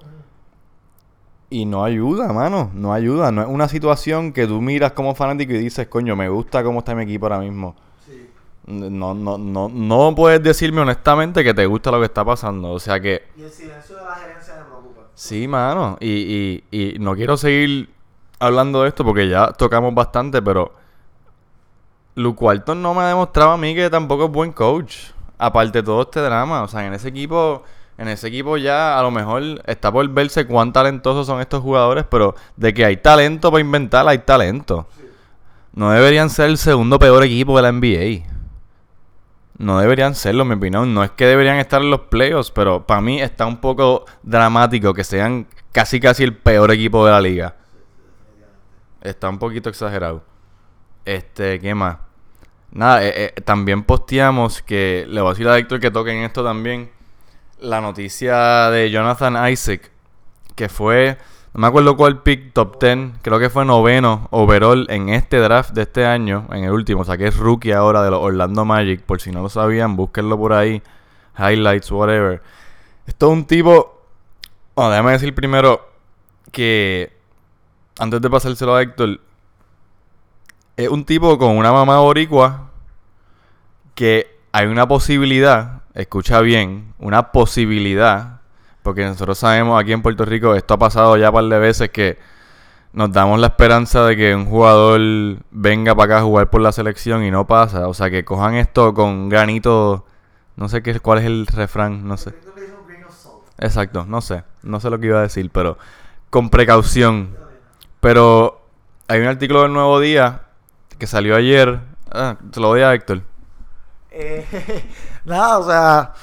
Y 1.49 1.65
no 1.65 1.83
ayuda, 1.83 2.31
mano. 2.31 2.71
No 2.73 2.93
ayuda. 2.93 3.33
No 3.33 3.41
es 3.41 3.49
una 3.49 3.67
situación 3.67 4.31
que 4.31 4.47
tú 4.47 4.61
miras 4.61 4.93
como 4.93 5.13
fanático 5.13 5.51
y 5.51 5.57
dices, 5.57 5.87
coño, 5.87 6.15
me 6.15 6.29
gusta 6.29 6.63
cómo 6.63 6.79
está 6.79 6.95
mi 6.95 7.03
equipo 7.03 7.25
ahora 7.25 7.39
mismo. 7.39 7.75
Sí. 8.67 8.71
No, 8.71 9.13
no, 9.13 9.37
no, 9.37 9.69
no 9.69 10.13
puedes 10.15 10.41
decirme 10.41 10.81
honestamente 10.81 11.43
que 11.43 11.53
te 11.53 11.65
gusta 11.65 11.91
lo 11.91 11.99
que 11.99 12.05
está 12.05 12.25
pasando. 12.25 12.71
O 12.71 12.79
sea 12.79 12.99
que. 12.99 13.27
Y 13.37 13.43
el 13.43 13.51
silencio 13.51 13.95
de 13.97 14.03
la 14.03 14.15
gerencia 14.15 14.55
me 14.55 14.63
preocupa. 14.63 15.01
Sí, 15.13 15.47
mano. 15.47 15.97
Y, 15.99 16.63
y, 16.71 16.93
y 16.95 16.99
no 16.99 17.15
quiero 17.15 17.37
seguir 17.37 17.89
hablando 18.39 18.83
de 18.83 18.89
esto 18.89 19.03
porque 19.05 19.27
ya 19.27 19.51
tocamos 19.51 19.93
bastante, 19.93 20.41
pero. 20.41 20.73
Luke 22.15 22.43
Walton 22.43 22.81
no 22.81 22.93
me 22.93 23.01
ha 23.01 23.07
demostrado 23.09 23.51
a 23.51 23.57
mí 23.57 23.75
que 23.75 23.89
tampoco 23.89 24.25
es 24.25 24.31
buen 24.31 24.53
coach 24.53 25.15
aparte 25.37 25.79
de 25.79 25.83
todo 25.83 26.01
este 26.01 26.21
drama, 26.21 26.63
o 26.63 26.67
sea, 26.67 26.85
en 26.85 26.93
ese 26.93 27.09
equipo, 27.09 27.63
en 27.97 28.07
ese 28.07 28.27
equipo 28.27 28.57
ya 28.57 28.97
a 28.97 29.01
lo 29.01 29.11
mejor 29.11 29.61
está 29.65 29.91
por 29.91 30.07
verse 30.09 30.45
cuán 30.45 30.73
talentosos 30.73 31.27
son 31.27 31.41
estos 31.41 31.61
jugadores, 31.61 32.05
pero 32.09 32.35
de 32.55 32.73
que 32.73 32.85
hay 32.85 32.97
talento 32.97 33.51
para 33.51 33.61
inventar, 33.61 34.07
hay 34.07 34.19
talento. 34.19 34.87
No 35.73 35.91
deberían 35.91 36.29
ser 36.29 36.49
el 36.49 36.57
segundo 36.57 36.97
peor 36.99 37.23
equipo 37.23 37.57
de 37.57 37.61
la 37.61 37.71
NBA. 37.71 38.34
No 39.57 39.79
deberían 39.79 40.15
serlo, 40.15 40.43
mi 40.45 40.55
opinión. 40.55 40.93
No 40.93 41.03
es 41.03 41.11
que 41.11 41.25
deberían 41.25 41.57
estar 41.57 41.81
en 41.81 41.89
los 41.89 42.01
playoffs, 42.01 42.51
pero 42.51 42.85
para 42.85 43.01
mí 43.01 43.21
está 43.21 43.45
un 43.45 43.57
poco 43.57 44.05
dramático 44.23 44.93
que 44.93 45.03
sean 45.03 45.47
casi 45.71 45.99
casi 45.99 46.23
el 46.23 46.35
peor 46.35 46.71
equipo 46.71 47.05
de 47.05 47.11
la 47.11 47.21
liga. 47.21 47.55
Está 49.01 49.29
un 49.29 49.39
poquito 49.39 49.69
exagerado. 49.69 50.23
Este, 51.05 51.59
¿qué 51.59 51.75
más? 51.75 51.97
Nada, 52.71 53.05
eh, 53.05 53.33
eh, 53.37 53.41
también 53.41 53.83
posteamos 53.83 54.61
que, 54.61 55.05
le 55.07 55.21
voy 55.21 55.29
a 55.29 55.33
decir 55.33 55.47
a 55.47 55.57
Héctor 55.57 55.79
que 55.79 55.91
toquen 55.91 56.17
esto 56.17 56.43
también, 56.43 56.91
la 57.59 57.79
noticia 57.79 58.69
de 58.69 58.91
Jonathan 58.91 59.49
Isaac, 59.49 59.91
que 60.55 60.67
fue, 60.67 61.17
no 61.55 61.61
me 61.61 61.67
acuerdo 61.67 61.95
cuál 61.95 62.21
pick, 62.21 62.51
top 62.51 62.81
10, 62.81 63.19
creo 63.21 63.39
que 63.39 63.49
fue 63.49 63.63
noveno 63.63 64.27
overall 64.31 64.87
en 64.89 65.07
este 65.07 65.37
draft 65.37 65.71
de 65.71 65.83
este 65.83 66.05
año, 66.05 66.49
en 66.51 66.65
el 66.65 66.71
último, 66.71 67.03
o 67.03 67.05
sea 67.05 67.17
que 67.17 67.27
es 67.27 67.37
rookie 67.37 67.71
ahora 67.71 68.03
de 68.03 68.11
los 68.11 68.19
Orlando 68.19 68.65
Magic, 68.65 69.03
por 69.03 69.21
si 69.21 69.31
no 69.31 69.41
lo 69.41 69.47
sabían, 69.47 69.95
búsquenlo 69.95 70.37
por 70.37 70.51
ahí, 70.51 70.83
highlights, 71.37 71.89
whatever. 71.91 72.41
Esto 73.07 73.27
es 73.27 73.31
un 73.31 73.45
tipo, 73.45 74.01
bueno, 74.75 74.91
déjame 74.91 75.13
decir 75.13 75.33
primero 75.33 75.89
que, 76.51 77.15
antes 77.99 78.19
de 78.19 78.29
pasárselo 78.29 78.75
a 78.75 78.81
Héctor, 78.81 79.21
es 80.75 80.89
un 80.89 81.05
tipo 81.05 81.37
con 81.37 81.55
una 81.55 81.71
mamá 81.71 81.99
boricua 81.99 82.69
que 83.93 84.27
hay 84.51 84.65
una 84.67 84.89
posibilidad, 84.89 85.83
escucha 85.93 86.41
bien, 86.41 86.93
una 86.99 87.31
posibilidad, 87.31 88.34
porque 88.85 89.03
nosotros 89.03 89.39
sabemos 89.39 89.81
aquí 89.81 89.93
en 89.93 90.03
Puerto 90.03 90.25
Rico, 90.25 90.53
esto 90.53 90.75
ha 90.75 90.77
pasado 90.77 91.17
ya 91.17 91.29
un 91.29 91.33
par 91.33 91.43
de 91.45 91.57
veces 91.57 91.89
que 91.89 92.19
nos 92.93 93.11
damos 93.11 93.39
la 93.39 93.47
esperanza 93.47 94.05
de 94.05 94.15
que 94.15 94.35
un 94.35 94.45
jugador 94.45 95.01
venga 95.49 95.95
para 95.95 96.05
acá 96.05 96.17
a 96.19 96.23
jugar 96.23 96.51
por 96.51 96.61
la 96.61 96.71
selección 96.71 97.23
y 97.23 97.31
no 97.31 97.47
pasa. 97.47 97.87
O 97.87 97.95
sea, 97.95 98.11
que 98.11 98.23
cojan 98.23 98.53
esto 98.53 98.93
con 98.93 99.27
granito. 99.27 100.05
No 100.55 100.69
sé 100.69 100.83
qué, 100.83 100.99
cuál 100.99 101.17
es 101.17 101.25
el 101.25 101.47
refrán, 101.47 102.07
no 102.07 102.15
sé. 102.15 102.35
Exacto, 103.57 104.05
no 104.07 104.21
sé. 104.21 104.43
No 104.61 104.79
sé 104.79 104.91
lo 104.91 104.99
que 104.99 105.07
iba 105.07 105.17
a 105.17 105.23
decir, 105.23 105.49
pero 105.51 105.79
con 106.29 106.51
precaución. 106.51 107.35
Pero 108.01 108.67
hay 109.07 109.19
un 109.19 109.27
artículo 109.27 109.63
del 109.63 109.73
Nuevo 109.73 109.99
Día 109.99 110.43
que 110.99 111.07
salió 111.07 111.35
ayer. 111.35 111.79
Ah, 112.11 112.37
te 112.51 112.59
lo 112.59 112.67
doy 112.67 112.81
a 112.81 112.93
Héctor. 112.93 113.23
Eh, 114.11 114.45
nada, 115.25 115.57
o 115.57 115.65
sea, 115.65 116.13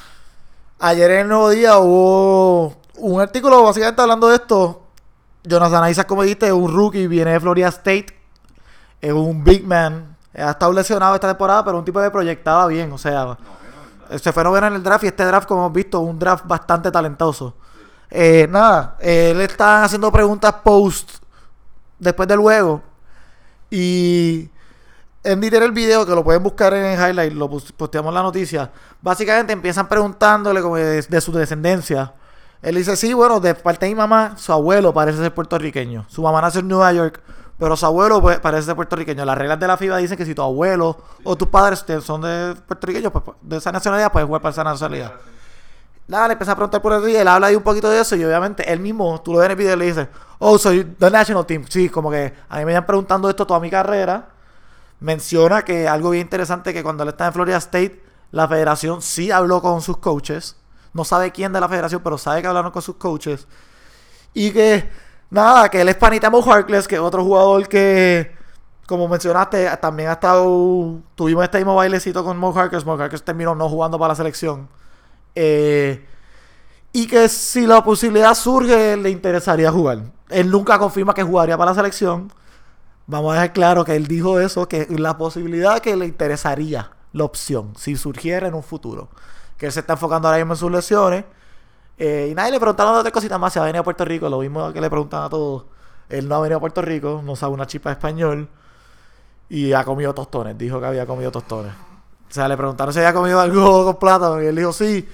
ayer 0.83 1.11
en 1.13 1.21
el 1.21 1.29
Nuevo 1.29 1.49
Día 1.51 1.79
hubo 1.79 2.75
un 2.99 3.21
artículo 3.21 3.63
básicamente 3.63 4.03
hablando 4.03 4.29
de 4.29 4.37
esto. 4.37 4.83
Jonathan 5.45 5.91
Isaac, 5.91 6.07
como 6.07 6.23
dijiste, 6.23 6.47
es 6.47 6.53
un 6.53 6.73
rookie, 6.73 7.07
viene 7.07 7.33
de 7.33 7.41
Florida 7.41 7.69
State, 7.69 8.07
es 9.01 9.13
un 9.13 9.43
big 9.43 9.67
man. 9.67 10.17
Ha 10.35 10.51
estado 10.51 10.73
lesionado 10.73 11.15
esta 11.15 11.29
temporada, 11.29 11.65
pero 11.65 11.79
un 11.79 11.85
tipo 11.85 12.01
que 12.01 12.11
proyectaba 12.11 12.67
bien, 12.67 12.93
o 12.93 12.99
sea, 12.99 13.37
se 14.21 14.33
fue 14.33 14.43
en 14.43 14.65
el 14.65 14.83
draft 14.83 15.05
y 15.05 15.09
este 15.09 15.25
draft, 15.25 15.47
como 15.47 15.63
hemos 15.63 15.73
visto, 15.73 16.01
un 16.01 16.19
draft 16.19 16.47
bastante 16.47 16.91
talentoso. 16.91 17.55
Eh, 18.11 18.47
nada, 18.51 18.97
él 19.01 19.41
está 19.41 19.85
haciendo 19.85 20.11
preguntas 20.13 20.53
post 20.63 21.11
después 21.99 22.29
del 22.29 22.41
juego 22.41 22.83
y 23.71 24.51
en 25.25 25.41
tiene 25.41 25.65
el 25.65 25.73
video 25.73 26.05
que 26.05 26.15
lo 26.15 26.25
pueden 26.25 26.43
buscar 26.43 26.75
en 26.75 26.99
highlight, 26.99 27.33
lo 27.33 27.49
posteamos 27.49 28.13
la 28.13 28.23
noticia. 28.23 28.71
Básicamente 29.01 29.53
empiezan 29.53 29.89
preguntándole 29.89 30.61
como 30.61 30.77
de 30.77 31.21
su 31.21 31.33
descendencia 31.33 32.13
él 32.63 32.77
dice, 32.77 32.95
sí, 32.95 33.13
bueno, 33.13 33.41
de 33.41 33.57
parte 33.57 33.87
de 33.87 33.91
mi 33.91 33.97
mamá, 33.97 34.35
su 34.37 34.53
abuelo 34.53 34.95
parece 34.95 35.19
ser 35.19 35.35
puertorriqueño. 35.35 36.07
Su 36.09 36.23
mamá 36.23 36.41
nació 36.41 36.61
en 36.61 36.69
Nueva 36.69 36.93
York, 36.93 37.21
pero 37.59 37.77
su 37.77 37.85
abuelo 37.85 38.23
pues, 38.23 38.39
parece 38.39 38.67
ser 38.67 38.77
puertorriqueño. 38.77 39.25
Las 39.25 39.37
reglas 39.37 39.59
de 39.59 39.67
la 39.67 39.77
FIBA 39.77 39.97
dicen 39.97 40.17
que 40.17 40.25
si 40.25 40.33
tu 40.33 40.43
abuelo 40.43 40.97
o 41.25 41.37
tus 41.37 41.49
padres 41.49 41.85
son 42.05 42.21
de 42.23 42.55
puertorriqueños, 42.69 43.11
pues, 43.11 43.25
de 43.43 43.57
esa 43.57 43.73
nacionalidad, 43.73 44.13
puedes 44.13 44.29
jugar 44.29 44.43
para 44.43 44.53
esa 44.53 44.63
nacionalidad. 44.63 45.13
Nada, 46.07 46.29
le 46.29 46.33
empieza 46.35 46.53
a 46.53 46.55
preguntar 46.55 46.81
por 46.81 46.93
el 46.93 47.09
y 47.09 47.17
él 47.17 47.27
habla 47.27 47.49
ahí 47.49 47.57
un 47.57 47.63
poquito 47.63 47.91
de 47.91 48.01
eso 48.01 48.15
y 48.15 48.25
obviamente 48.25 48.71
él 48.73 48.79
mismo, 48.79 49.21
tú 49.23 49.33
lo 49.33 49.39
ves 49.39 49.47
en 49.47 49.53
el 49.53 49.57
video 49.57 49.77
le 49.77 49.87
dices, 49.87 50.09
oh, 50.39 50.57
soy 50.57 50.85
the 50.85 51.11
national 51.11 51.45
team. 51.45 51.65
Sí, 51.69 51.89
como 51.89 52.13
que 52.13 52.33
a 52.49 52.59
mí 52.59 52.65
me 52.65 52.73
iban 52.73 52.87
preguntando 52.87 53.29
esto 53.29 53.45
toda 53.45 53.59
mi 53.59 53.71
carrera. 53.71 54.29
Menciona 55.03 55.63
que 55.65 55.89
algo 55.89 56.11
bien 56.11 56.23
interesante 56.23 56.73
que 56.73 56.83
cuando 56.83 57.03
él 57.03 57.11
está 57.11 57.27
en 57.27 57.33
Florida 57.33 57.59
State, 57.59 58.03
la 58.31 58.49
federación 58.49 59.03
sí 59.03 59.31
habló 59.31 59.61
con 59.61 59.83
sus 59.83 59.99
coaches 59.99 60.57
no 60.95 61.05
sabe 61.05 61.33
quién 61.33 61.53
de 61.53 61.61
la 61.61 61.69
federación, 61.69 62.03
pero 62.03 62.19
sabe 62.19 62.43
que 62.43 62.49
hablaron 62.49 62.71
con 62.71 62.83
sus 62.83 62.97
coaches. 62.97 63.47
Y 64.35 64.51
que, 64.51 64.89
nada, 65.31 65.69
que 65.69 65.81
él 65.81 65.89
es 65.89 65.97
panita 65.97 66.31
Mo 66.31 66.43
Harkless, 66.43 66.87
que 66.87 66.97
es 66.97 67.01
otro 67.01 67.25
jugador 67.25 67.67
que, 67.69 68.33
como 68.87 69.09
mencionaste, 69.09 69.71
también 69.79 70.11
ha 70.11 70.13
estado. 70.13 71.01
Tuvimos 71.15 71.45
este 71.45 71.59
mismo 71.59 71.75
bailecito 71.75 72.25
con 72.25 72.37
Mo 72.37 72.53
Harkless. 72.53 72.85
Mo 72.85 72.95
Harkless 72.95 73.23
terminó 73.23 73.55
no 73.55 73.69
jugando 73.69 73.99
para 73.99 74.11
la 74.13 74.17
selección. 74.17 74.69
Eh, 75.35 76.07
y 76.93 77.07
que 77.07 77.29
si 77.29 77.67
la 77.67 77.83
posibilidad 77.83 78.35
surge, 78.35 78.97
le 78.99 79.11
interesaría 79.11 79.73
jugar. 79.73 80.03
Él 80.29 80.51
nunca 80.51 80.79
confirma 80.79 81.15
que 81.15 81.23
jugaría 81.23 81.57
para 81.57 81.71
la 81.71 81.75
selección. 81.75 82.31
Vamos 83.13 83.31
a 83.33 83.35
dejar 83.35 83.53
claro 83.53 83.85
que 83.85 83.95
él 83.95 84.07
dijo 84.07 84.41
eso, 84.41 84.67
que 84.67 84.87
la 84.89 85.19
posibilidad 85.19 85.81
que 85.81 85.95
le 85.97 86.07
interesaría 86.07 86.91
la 87.13 87.25
opción, 87.25 87.75
si 87.77 87.97
surgiera 87.97 88.49
en 88.49 88.55
un 88.55 88.63
futuro 88.63 89.11
que 89.63 89.67
él 89.67 89.73
se 89.73 89.79
está 89.79 89.93
enfocando 89.93 90.27
ahora 90.27 90.39
mismo 90.39 90.55
en 90.55 90.59
sus 90.59 90.73
lesiones. 90.73 91.25
Eh, 91.97 92.29
y 92.33 92.35
nadie 92.35 92.51
le 92.51 92.59
preguntaron 92.59 92.97
otras 92.97 93.13
cositas 93.13 93.39
más 93.39 93.53
si 93.53 93.61
ha 93.61 93.63
venido 93.63 93.83
a 93.83 93.85
Puerto 93.85 94.05
Rico, 94.05 94.29
lo 94.29 94.41
mismo 94.41 94.73
que 94.73 94.81
le 94.81 94.91
preguntan 94.91 95.23
a 95.23 95.29
todos. 95.29 95.67
Él 96.09 96.29
no 96.29 96.35
ha 96.35 96.41
venido 96.41 96.57
a 96.57 96.61
Puerto 96.61 96.83
Rico, 96.83 97.23
no 97.25 97.37
sabe 97.37 97.53
una 97.53 97.65
chispa 97.65 97.91
de 97.91 97.93
español 97.93 98.49
y 99.49 99.73
ha 99.73 99.85
comido 99.85 100.13
tostones, 100.15 100.59
dijo 100.59 100.81
que 100.81 100.87
había 100.87 101.07
comido 101.07 101.31
tostones. 101.31 101.73
O 102.29 102.35
sea, 102.35 102.49
le 102.49 102.57
preguntaron 102.57 102.93
si 102.93 102.99
había 102.99 103.15
comido 103.15 103.39
algo 103.39 103.85
con 103.85 103.97
plátano 104.01 104.43
y 104.43 104.47
él 104.47 104.57
dijo 104.57 104.73
sí 104.73 105.09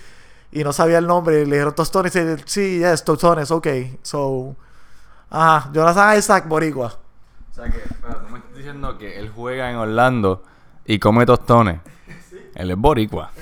y 0.50 0.64
no 0.64 0.72
sabía 0.72 0.96
el 0.96 1.06
nombre 1.06 1.42
y 1.42 1.44
le 1.44 1.56
dijeron 1.56 1.74
tostones 1.74 2.16
y 2.16 2.20
dice, 2.20 2.42
sí, 2.46 2.78
yes, 2.78 3.04
tostones, 3.04 3.50
ok. 3.50 3.66
So, 4.00 4.56
ajá, 5.28 5.70
Jonathan 5.74 6.16
Isaac 6.16 6.48
Boricua. 6.48 6.96
O 7.58 7.60
sea 7.60 7.72
que, 7.72 7.80
pero 8.00 8.20
tú 8.20 8.28
me 8.30 8.38
estás 8.38 8.56
diciendo 8.56 8.98
que 8.98 9.18
él 9.18 9.32
juega 9.34 9.68
en 9.68 9.76
Orlando 9.76 10.44
y 10.86 11.00
come 11.00 11.26
tostones. 11.26 11.80
Él 12.54 12.70
es 12.70 12.76
boricua. 12.76 13.32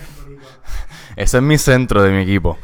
Ese 1.16 1.36
es 1.36 1.42
mi 1.42 1.58
centro 1.58 2.02
de 2.02 2.10
mi 2.10 2.22
equipo. 2.22 2.56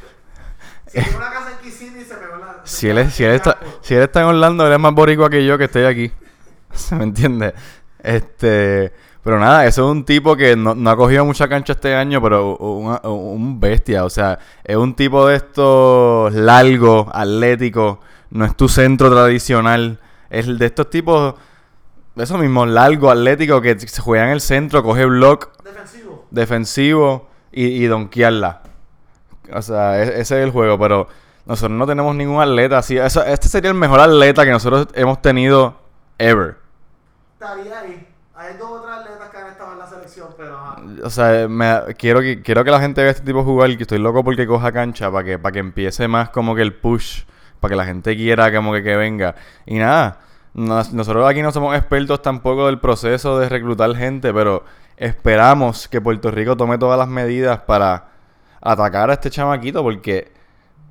Si 2.64 2.88
él, 2.88 3.10
si, 3.10 3.24
él 3.24 3.32
está, 3.32 3.58
si 3.80 3.94
él 3.94 4.02
está 4.02 4.20
en 4.20 4.26
Orlando, 4.26 4.66
él 4.66 4.72
es 4.72 4.78
más 4.78 4.94
boricua 4.94 5.28
que 5.28 5.44
yo 5.44 5.58
que 5.58 5.64
estoy 5.64 5.84
aquí. 5.84 6.10
¿Se 6.72 6.94
me 6.94 7.04
entiende? 7.04 7.54
Este. 7.98 8.92
Pero 9.22 9.38
nada, 9.38 9.66
eso 9.66 9.84
es 9.84 9.92
un 9.92 10.04
tipo 10.04 10.36
que 10.36 10.56
no, 10.56 10.90
ha 10.90 10.96
cogido 10.96 11.24
mucha 11.24 11.48
cancha 11.48 11.74
este 11.74 11.94
año, 11.94 12.20
pero 12.20 12.56
un, 12.56 13.60
bestia. 13.60 14.04
O 14.04 14.10
sea, 14.10 14.38
es 14.64 14.76
un 14.76 14.94
tipo 14.94 15.26
de 15.26 15.36
estos 15.36 16.32
largo, 16.34 17.08
atlético. 17.12 18.00
No 18.30 18.44
es 18.44 18.56
tu 18.56 18.68
centro 18.68 19.10
tradicional. 19.10 20.00
Es 20.32 20.58
de 20.58 20.64
estos 20.64 20.88
tipos, 20.88 21.34
eso 22.16 22.38
mismo, 22.38 22.64
largo, 22.64 23.10
atlético, 23.10 23.60
que 23.60 23.78
se 23.78 24.00
juega 24.00 24.24
en 24.24 24.30
el 24.30 24.40
centro, 24.40 24.82
coge 24.82 25.04
block. 25.04 25.62
Defensivo. 25.62 26.26
Defensivo 26.30 27.28
y, 27.52 27.66
y 27.66 27.86
donkearla. 27.86 28.62
O 29.52 29.60
sea, 29.60 30.02
e-, 30.02 30.20
ese 30.20 30.20
es 30.20 30.32
el 30.32 30.50
juego, 30.50 30.78
pero 30.78 31.06
nosotros 31.44 31.76
no 31.76 31.86
tenemos 31.86 32.14
ningún 32.14 32.40
atleta 32.40 32.78
así. 32.78 32.96
este 32.96 33.48
sería 33.48 33.70
el 33.70 33.76
mejor 33.76 34.00
atleta 34.00 34.46
que 34.46 34.52
nosotros 34.52 34.88
hemos 34.94 35.20
tenido 35.20 35.76
ever. 36.16 36.56
Estaría 37.34 37.80
ahí. 37.80 38.08
Hay 38.34 38.56
dos 38.56 38.70
otros 38.70 38.90
atletas 38.90 39.28
que 39.28 39.36
han 39.36 39.48
estado 39.48 39.72
en 39.72 39.78
la 39.80 39.86
selección, 39.86 40.28
pero... 40.34 40.76
O 41.04 41.10
sea, 41.10 41.46
me, 41.46 41.94
quiero, 41.98 42.22
que, 42.22 42.40
quiero 42.40 42.64
que 42.64 42.70
la 42.70 42.80
gente 42.80 43.02
vea 43.02 43.10
este 43.10 43.24
tipo 43.24 43.44
jugar, 43.44 43.76
que 43.76 43.82
estoy 43.82 43.98
loco 43.98 44.24
porque 44.24 44.46
coja 44.46 44.72
cancha, 44.72 45.10
para 45.12 45.24
que, 45.24 45.38
para 45.38 45.52
que 45.52 45.58
empiece 45.58 46.08
más 46.08 46.30
como 46.30 46.54
que 46.54 46.62
el 46.62 46.72
push, 46.72 47.24
para 47.62 47.72
que 47.72 47.77
la 47.77 47.85
gente 47.85 48.16
quiera 48.16 48.53
como 48.53 48.72
que, 48.72 48.83
que 48.83 48.96
venga. 48.96 49.37
Y 49.64 49.77
nada, 49.79 50.18
nosotros 50.53 51.27
aquí 51.27 51.40
no 51.40 51.53
somos 51.53 51.75
expertos 51.77 52.20
tampoco 52.20 52.66
del 52.66 52.81
proceso 52.81 53.38
de 53.38 53.48
reclutar 53.48 53.94
gente, 53.94 54.35
pero 54.35 54.64
esperamos 54.96 55.87
que 55.88 56.01
Puerto 56.01 56.31
Rico 56.31 56.57
tome 56.57 56.77
todas 56.77 56.98
las 56.98 57.09
medidas 57.09 57.61
para 57.61 58.09
atacar 58.61 59.11
a 59.11 59.14
este 59.14 59.31
chamaquito 59.31 59.83
porque 59.83 60.33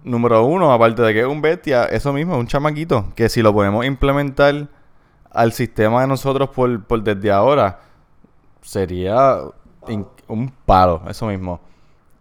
número 0.04 0.46
uno, 0.46 0.72
aparte 0.72 1.02
de 1.02 1.14
que 1.14 1.20
es 1.20 1.28
un 1.28 1.42
bestia, 1.42 1.86
eso 1.86 2.14
mismo, 2.14 2.34
es 2.36 2.40
un 2.40 2.48
chamaquito 2.48 3.12
que 3.16 3.28
si 3.28 3.42
lo 3.42 3.54
podemos 3.54 3.86
implementar 3.86 4.70
al 5.30 5.52
sistema 5.52 6.02
de 6.02 6.08
nosotros 6.08 6.50
por, 6.50 6.86
por 6.86 7.04
desde 7.04 7.32
ahora, 7.32 7.82
sería 8.62 9.38
un 10.28 10.54
palo, 10.66 11.04
eso 11.10 11.28
mismo. 11.28 11.60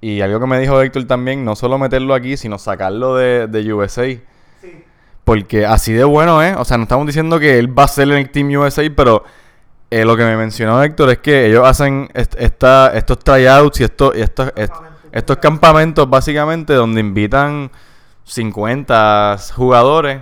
Y 0.00 0.22
algo 0.22 0.40
que 0.40 0.46
me 0.46 0.58
dijo 0.58 0.80
Héctor 0.80 1.04
también, 1.04 1.44
no 1.44 1.54
solo 1.54 1.78
meterlo 1.78 2.14
aquí, 2.14 2.36
sino 2.36 2.58
sacarlo 2.58 3.16
de, 3.16 3.46
de 3.46 3.72
USA. 3.72 4.29
Porque 5.24 5.66
así 5.66 5.92
de 5.92 6.04
bueno 6.04 6.42
es, 6.42 6.56
o 6.56 6.64
sea, 6.64 6.76
no 6.76 6.84
estamos 6.84 7.06
diciendo 7.06 7.38
que 7.38 7.58
él 7.58 7.78
va 7.78 7.84
a 7.84 7.88
ser 7.88 8.10
en 8.10 8.18
el 8.18 8.30
Team 8.30 8.50
USA, 8.50 8.82
pero 8.94 9.24
eh, 9.90 10.04
lo 10.04 10.16
que 10.16 10.24
me 10.24 10.36
mencionó 10.36 10.82
Héctor 10.82 11.10
es 11.10 11.18
que 11.18 11.46
ellos 11.46 11.66
hacen 11.66 12.08
esta, 12.14 12.92
estos 12.94 13.18
tryouts 13.18 13.80
y, 13.80 13.84
estos, 13.84 14.16
y 14.16 14.20
estos, 14.20 14.52
estos 15.12 15.36
campamentos 15.38 16.08
básicamente 16.08 16.74
donde 16.74 17.00
invitan 17.00 17.70
50 18.24 19.36
jugadores 19.54 20.20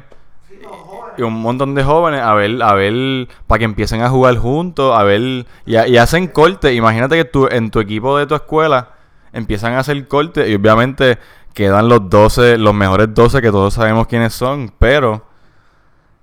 y 1.19 1.23
un 1.23 1.35
montón 1.35 1.75
de 1.75 1.83
jóvenes 1.85 2.21
a 2.23 2.33
ver, 2.35 2.63
a 2.63 2.75
ver, 2.75 3.29
para 3.47 3.59
que 3.59 3.65
empiecen 3.65 4.03
a 4.03 4.09
jugar 4.09 4.37
juntos, 4.37 4.97
a 4.97 5.03
ver, 5.03 5.47
y, 5.67 5.77
y 5.77 5.97
hacen 5.97 6.29
corte. 6.29 6.73
Imagínate 6.75 7.17
que 7.17 7.25
tú, 7.25 7.49
en 7.51 7.71
tu 7.71 7.81
equipo 7.81 8.17
de 8.17 8.27
tu 8.27 8.37
escuela 8.37 8.93
empiezan 9.33 9.75
a 9.75 9.81
hacer 9.81 10.07
corte 10.09 10.49
y 10.49 10.55
obviamente 10.55 11.19
quedan 11.59 11.89
los 11.89 12.09
12, 12.09 12.57
los 12.57 12.73
mejores 12.73 13.13
12 13.13 13.43
que 13.43 13.51
todos 13.51 13.75
sabemos 13.75 14.07
quiénes 14.07 14.33
son, 14.33 14.73
pero 14.79 15.25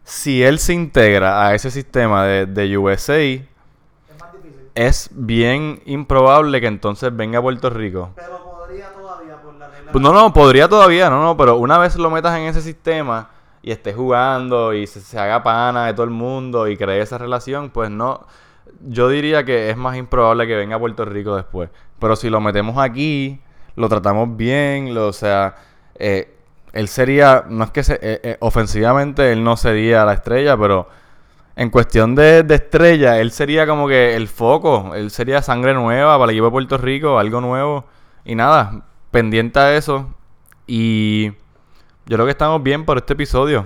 si 0.01 0.41
él 0.41 0.59
se 0.59 0.73
integra 0.73 1.45
a 1.45 1.53
ese 1.53 1.69
sistema 1.69 2.23
de, 2.23 2.45
de 2.45 2.77
USA, 2.77 3.19
es, 4.75 5.09
bien 5.11 5.81
improbable 5.85 6.61
que 6.61 6.67
entonces 6.67 7.13
venga 7.13 7.39
a 7.39 7.41
Puerto 7.41 7.69
Rico. 7.69 8.11
Pero 8.15 8.41
podría 8.45 8.93
todavía 8.93 9.35
por 9.41 9.55
la 9.55 9.67
regla. 9.67 9.91
Pues 9.91 10.01
no, 10.01 10.13
no, 10.13 10.31
podría 10.31 10.69
todavía, 10.69 11.09
no, 11.09 11.21
no, 11.21 11.35
pero 11.35 11.57
una 11.57 11.79
vez 11.79 11.97
lo 11.97 12.09
metas 12.09 12.37
en 12.37 12.43
ese 12.43 12.61
sistema 12.61 13.29
y 13.61 13.71
esté 13.71 13.91
jugando 13.91 14.73
y 14.73 14.87
se, 14.87 15.19
haga 15.19 15.43
pana 15.43 15.87
de 15.87 15.93
todo 15.95 16.05
el 16.05 16.11
mundo 16.11 16.69
y 16.69 16.77
cree 16.77 17.01
esa 17.01 17.17
relación, 17.17 17.71
pues 17.71 17.89
no. 17.89 18.25
Yo 18.87 19.09
diría 19.09 19.43
que 19.43 19.69
es 19.69 19.75
más 19.75 19.97
improbable 19.97 20.47
que 20.47 20.55
venga 20.55 20.77
a 20.77 20.79
Puerto 20.79 21.03
Rico 21.03 21.35
después. 21.35 21.69
Pero 21.99 22.15
si 22.15 22.29
lo 22.29 22.39
metemos 22.39 22.77
aquí, 22.77 23.41
lo 23.75 23.89
tratamos 23.89 24.35
bien, 24.37 24.93
lo, 24.93 25.07
o 25.07 25.13
sea, 25.13 25.55
eh, 25.95 26.33
él 26.73 26.87
sería, 26.87 27.45
no 27.47 27.63
es 27.65 27.71
que 27.71 27.83
se, 27.83 27.93
eh, 27.95 28.19
eh, 28.23 28.37
ofensivamente 28.41 29.31
él 29.31 29.43
no 29.43 29.57
sería 29.57 30.05
la 30.05 30.13
estrella, 30.13 30.57
pero 30.57 30.87
en 31.55 31.69
cuestión 31.69 32.15
de, 32.15 32.43
de, 32.43 32.55
estrella, 32.55 33.19
él 33.19 33.31
sería 33.31 33.65
como 33.65 33.87
que 33.87 34.15
el 34.15 34.27
foco, 34.27 34.93
él 34.95 35.09
sería 35.11 35.41
sangre 35.41 35.73
nueva 35.73 36.17
para 36.17 36.31
el 36.31 36.31
equipo 36.31 36.45
de 36.45 36.51
Puerto 36.51 36.77
Rico, 36.77 37.17
algo 37.17 37.39
nuevo. 37.39 37.85
Y 38.25 38.35
nada, 38.35 38.83
pendiente 39.11 39.59
a 39.59 39.77
eso. 39.77 40.13
Y 40.67 41.27
yo 42.05 42.17
creo 42.17 42.25
que 42.25 42.31
estamos 42.31 42.61
bien 42.61 42.85
por 42.85 42.97
este 42.97 43.13
episodio. 43.13 43.65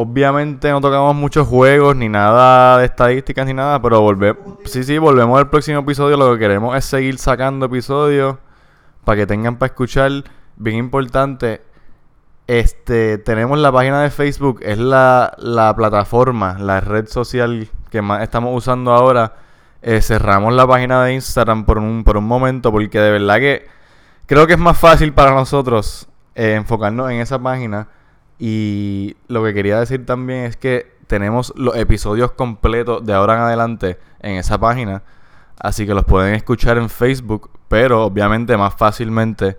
Obviamente 0.00 0.70
no 0.70 0.80
tocamos 0.80 1.16
muchos 1.16 1.48
juegos 1.48 1.96
ni 1.96 2.08
nada 2.08 2.78
de 2.78 2.84
estadísticas 2.84 3.44
ni 3.46 3.52
nada, 3.52 3.82
pero 3.82 4.00
volvemos. 4.00 4.58
Sí, 4.64 4.84
sí, 4.84 4.96
volvemos 4.96 5.36
al 5.38 5.50
próximo 5.50 5.80
episodio. 5.80 6.16
Lo 6.16 6.32
que 6.32 6.38
queremos 6.38 6.76
es 6.76 6.84
seguir 6.84 7.18
sacando 7.18 7.66
episodios 7.66 8.36
para 9.04 9.16
que 9.16 9.26
tengan 9.26 9.56
para 9.56 9.72
escuchar. 9.72 10.12
Bien 10.56 10.76
importante. 10.76 11.62
Este, 12.46 13.18
tenemos 13.18 13.58
la 13.58 13.72
página 13.72 14.02
de 14.02 14.10
Facebook, 14.10 14.60
es 14.62 14.78
la, 14.78 15.34
la 15.36 15.74
plataforma, 15.74 16.56
la 16.58 16.80
red 16.80 17.08
social 17.08 17.68
que 17.90 18.00
más 18.00 18.22
estamos 18.22 18.56
usando 18.56 18.92
ahora. 18.92 19.34
Eh, 19.82 20.00
cerramos 20.00 20.54
la 20.54 20.66
página 20.66 21.04
de 21.04 21.14
Instagram 21.14 21.64
por 21.64 21.78
un, 21.78 22.04
por 22.04 22.16
un 22.16 22.24
momento 22.24 22.72
porque 22.72 23.00
de 23.00 23.10
verdad 23.10 23.38
que 23.38 23.66
creo 24.26 24.46
que 24.46 24.54
es 24.54 24.58
más 24.58 24.78
fácil 24.78 25.12
para 25.12 25.32
nosotros 25.32 26.08
eh, 26.34 26.54
enfocarnos 26.54 27.10
en 27.10 27.20
esa 27.20 27.38
página. 27.38 27.88
Y 28.38 29.16
lo 29.26 29.42
que 29.42 29.52
quería 29.52 29.80
decir 29.80 30.06
también 30.06 30.44
es 30.44 30.56
que 30.56 30.96
tenemos 31.06 31.52
los 31.56 31.74
episodios 31.76 32.32
completos 32.32 33.04
de 33.04 33.14
ahora 33.14 33.34
en 33.34 33.40
adelante 33.40 33.98
en 34.20 34.36
esa 34.36 34.58
página. 34.58 35.02
Así 35.58 35.86
que 35.86 35.94
los 35.94 36.04
pueden 36.04 36.34
escuchar 36.34 36.78
en 36.78 36.88
Facebook, 36.88 37.50
pero 37.68 38.04
obviamente 38.04 38.56
más 38.56 38.74
fácilmente 38.74 39.56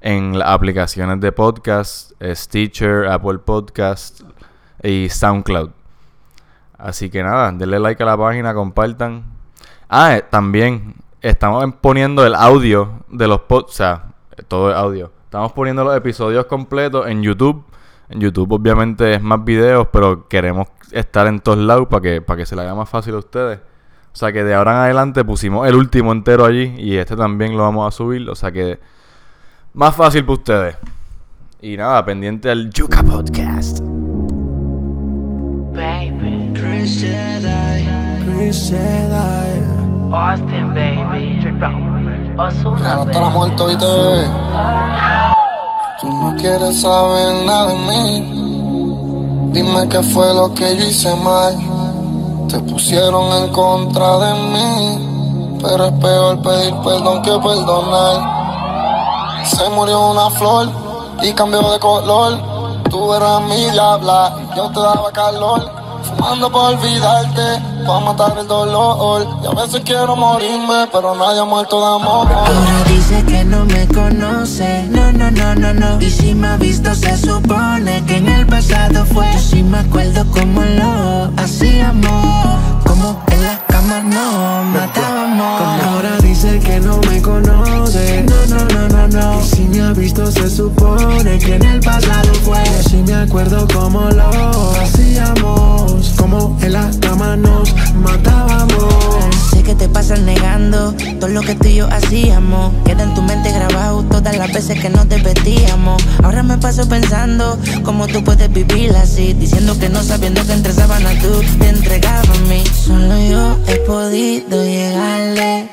en 0.00 0.38
las 0.38 0.48
aplicaciones 0.48 1.20
de 1.20 1.32
podcast, 1.32 2.12
eh, 2.20 2.34
Stitcher, 2.34 3.06
Apple 3.06 3.38
Podcast 3.38 4.20
y 4.82 5.08
SoundCloud. 5.08 5.70
Así 6.78 7.10
que 7.10 7.22
nada, 7.22 7.50
denle 7.52 7.78
like 7.78 8.02
a 8.02 8.06
la 8.06 8.16
página, 8.16 8.54
compartan. 8.54 9.24
Ah, 9.88 10.16
eh, 10.16 10.24
también 10.28 10.94
estamos 11.20 11.64
poniendo 11.80 12.26
el 12.26 12.34
audio 12.34 13.04
de 13.08 13.28
los 13.28 13.40
podcasts, 13.42 13.74
o 13.74 13.76
sea, 13.76 14.04
todo 14.48 14.70
el 14.70 14.76
audio. 14.76 15.12
Estamos 15.24 15.52
poniendo 15.52 15.84
los 15.84 15.96
episodios 15.96 16.46
completos 16.46 17.06
en 17.06 17.22
YouTube. 17.22 17.64
En 18.12 18.20
YouTube 18.20 18.52
obviamente 18.52 19.14
es 19.14 19.22
más 19.22 19.42
videos, 19.44 19.88
pero 19.92 20.28
queremos 20.28 20.68
estar 20.90 21.26
en 21.26 21.40
todos 21.40 21.58
lados 21.58 21.88
para 21.88 22.02
que, 22.02 22.20
para 22.22 22.36
que 22.38 22.46
se 22.46 22.54
le 22.54 22.62
haga 22.62 22.74
más 22.74 22.88
fácil 22.88 23.14
a 23.14 23.18
ustedes. 23.18 23.58
O 23.58 24.16
sea 24.16 24.30
que 24.32 24.44
de 24.44 24.54
ahora 24.54 24.72
en 24.72 24.78
adelante 24.78 25.24
pusimos 25.24 25.66
el 25.66 25.74
último 25.74 26.12
entero 26.12 26.44
allí 26.44 26.74
y 26.76 26.96
este 26.96 27.16
también 27.16 27.56
lo 27.56 27.62
vamos 27.62 27.88
a 27.88 27.96
subir. 27.96 28.28
O 28.28 28.34
sea 28.34 28.52
que 28.52 28.78
más 29.72 29.94
fácil 29.96 30.22
para 30.24 30.34
ustedes. 30.34 30.76
Y 31.62 31.76
nada, 31.76 32.04
pendiente 32.04 32.50
al 32.50 32.70
Yuka 32.70 33.02
Podcast. 33.02 33.80
Baby. 35.72 36.52
Austin, 40.14 40.74
baby. 40.74 41.38
Osuna, 42.36 42.80
Ya 42.80 42.94
no 42.94 42.98
baby. 42.98 43.10
estará 43.10 43.28
muerto, 43.30 43.66
¿viste, 43.68 43.84
bebé? 43.86 44.26
Tú 46.02 46.08
no 46.08 46.36
quieres 46.36 46.80
saber 46.80 47.46
nada 47.46 47.68
de 47.68 47.78
mí. 47.78 49.52
Dime 49.52 49.88
qué 49.88 50.02
fue 50.02 50.34
lo 50.34 50.52
que 50.52 50.76
yo 50.76 50.84
hice 50.84 51.14
mal. 51.14 51.56
Te 52.48 52.58
pusieron 52.58 53.30
en 53.40 53.52
contra 53.52 54.18
de 54.18 54.34
mí. 54.34 55.58
Pero 55.62 55.84
es 55.84 55.92
peor 55.92 56.42
pedir 56.42 56.74
perdón 56.82 57.22
que 57.22 57.30
perdonar. 57.30 59.46
Se 59.46 59.70
murió 59.70 60.10
una 60.10 60.28
flor 60.30 60.68
y 61.22 61.32
cambió 61.34 61.62
de 61.70 61.78
color. 61.78 62.36
Tú 62.90 63.14
eras 63.14 63.40
mi 63.42 63.70
diabla 63.70 64.34
yo 64.56 64.70
te 64.70 64.80
daba 64.80 65.12
calor. 65.12 65.81
Fumando 66.02 66.50
para 66.50 66.76
olvidarte, 66.76 67.62
para 67.86 68.00
matar 68.00 68.38
el 68.38 68.46
dolor. 68.46 69.26
Y 69.42 69.46
a 69.46 69.50
veces 69.50 69.82
quiero 69.84 70.16
morirme, 70.16 70.88
pero 70.92 71.14
nadie 71.14 71.40
ha 71.40 71.44
muerto 71.44 71.80
de 71.80 72.02
amor. 72.02 72.28
Ahora 72.32 72.84
dice 72.88 73.24
que 73.24 73.44
no 73.44 73.64
me 73.64 73.86
conoce, 73.88 74.86
no, 74.88 75.12
no, 75.12 75.30
no, 75.30 75.54
no, 75.54 75.74
no. 75.74 76.00
Y 76.00 76.10
si 76.10 76.34
me 76.34 76.48
ha 76.48 76.56
visto 76.56 76.94
se 76.94 77.16
supone 77.16 78.04
que 78.06 78.16
en 78.16 78.28
el 78.28 78.46
pasado 78.46 79.04
fue. 79.06 79.30
Yo 79.32 79.38
sí 79.38 79.62
me 79.62 79.78
acuerdo 79.78 80.24
cómo 80.30 80.62
lo 80.62 81.30
hacíamos, 81.42 82.81
como 82.92 83.22
en 83.32 83.42
la 83.42 83.58
cama 83.68 84.00
no 84.02 84.64
matábamos. 84.64 85.62
Ahora 85.82 86.18
dice 86.18 86.58
que 86.60 86.78
no 86.80 87.00
me 87.08 87.22
conoce. 87.22 88.22
No, 88.24 88.46
no, 88.54 88.64
no, 88.66 88.88
no, 88.88 89.08
no. 89.08 89.40
Y 89.40 89.44
si 89.48 89.62
me 89.62 89.80
ha 89.80 89.92
visto, 89.92 90.30
se 90.30 90.50
supone 90.50 91.38
que 91.38 91.54
en 91.56 91.64
el 91.64 91.80
pasado 91.80 92.34
fue. 92.44 92.62
Yo 92.64 92.90
sí 92.90 93.02
me 93.06 93.14
acuerdo 93.14 93.66
cómo 93.72 94.10
lo 94.10 94.72
hacíamos. 94.80 96.12
Como 96.18 96.56
en 96.60 96.72
la 96.72 96.90
cama 97.00 97.36
nos 97.36 97.74
matábamos. 97.94 99.11
Te 100.12 100.20
negando 100.20 100.94
todo 101.18 101.28
lo 101.28 101.40
que 101.40 101.54
tú 101.54 101.68
y 101.68 101.76
yo 101.76 101.88
hacíamos. 101.90 102.74
Queda 102.84 103.04
en 103.04 103.14
tu 103.14 103.22
mente 103.22 103.50
grabado 103.50 104.02
todas 104.02 104.36
las 104.36 104.52
veces 104.52 104.78
que 104.78 104.90
nos 104.90 105.08
vestíamos. 105.08 106.02
Ahora 106.22 106.42
me 106.42 106.58
paso 106.58 106.86
pensando 106.86 107.58
cómo 107.82 108.06
tú 108.06 108.22
puedes 108.22 108.52
vivir 108.52 108.94
así. 108.94 109.32
Diciendo 109.32 109.78
que 109.78 109.88
no 109.88 110.02
sabiendo 110.02 110.44
que 110.46 110.52
entre 110.52 110.74
sábanas 110.74 111.18
tú 111.18 111.40
te 111.58 111.68
entregabas 111.68 112.28
a 112.28 112.40
mí. 112.40 112.62
Solo 112.66 113.18
yo 113.22 113.56
he 113.68 113.76
podido 113.86 114.62
llegarle. 114.62 115.70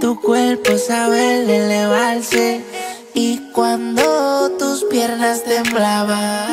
Tu 0.00 0.20
cuerpo 0.20 0.78
sabe 0.78 1.42
elevarse. 1.42 2.64
Y 3.12 3.40
cuando 3.52 4.52
tus 4.56 4.84
piernas 4.84 5.42
temblaban, 5.42 6.46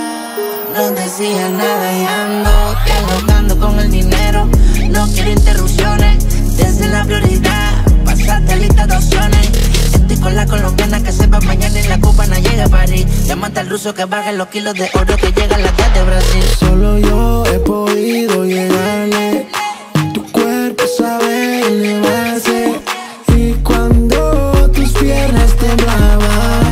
no 0.76 0.90
decía 0.92 1.50
nada 1.50 1.98
y 2.00 2.06
ando 2.06 2.52
te 3.48 3.60
con 3.60 3.80
el 3.80 3.92
dinero. 3.92 4.50
No 4.92 5.08
quiero 5.14 5.32
interrupciones, 5.32 6.58
desde 6.58 6.88
la 6.90 7.06
prioridad, 7.06 7.86
pasate 8.04 8.58
lista 8.58 8.86
de 8.86 8.98
opciones. 8.98 9.50
Estoy 9.94 10.18
con 10.18 10.36
la 10.36 10.46
colombiana 10.46 11.02
que 11.02 11.14
sepa 11.14 11.40
mañana 11.40 11.80
y 11.80 11.88
la 11.88 11.98
cubana 12.00 12.38
llega 12.40 12.66
a 12.66 12.68
París. 12.68 13.06
Llámate 13.26 13.62
al 13.62 13.70
ruso 13.70 13.94
que 13.94 14.04
baje 14.04 14.34
los 14.34 14.48
kilos 14.50 14.74
de 14.74 14.90
oro 14.94 15.16
que 15.16 15.32
llega 15.32 15.56
a 15.56 15.60
la 15.60 15.72
de 15.72 16.04
Brasil. 16.04 16.44
Solo 16.60 17.00
yo 17.00 17.44
he 17.46 17.60
podido 17.60 18.44
llegarle. 18.44 19.48
Tu 20.14 20.30
cuerpo 20.32 20.84
sabe 20.98 21.62
elevarse. 21.68 22.82
Y 23.38 23.54
cuando 23.64 24.70
tus 24.72 24.90
piernas 24.90 25.56
temblaban, 25.56 26.64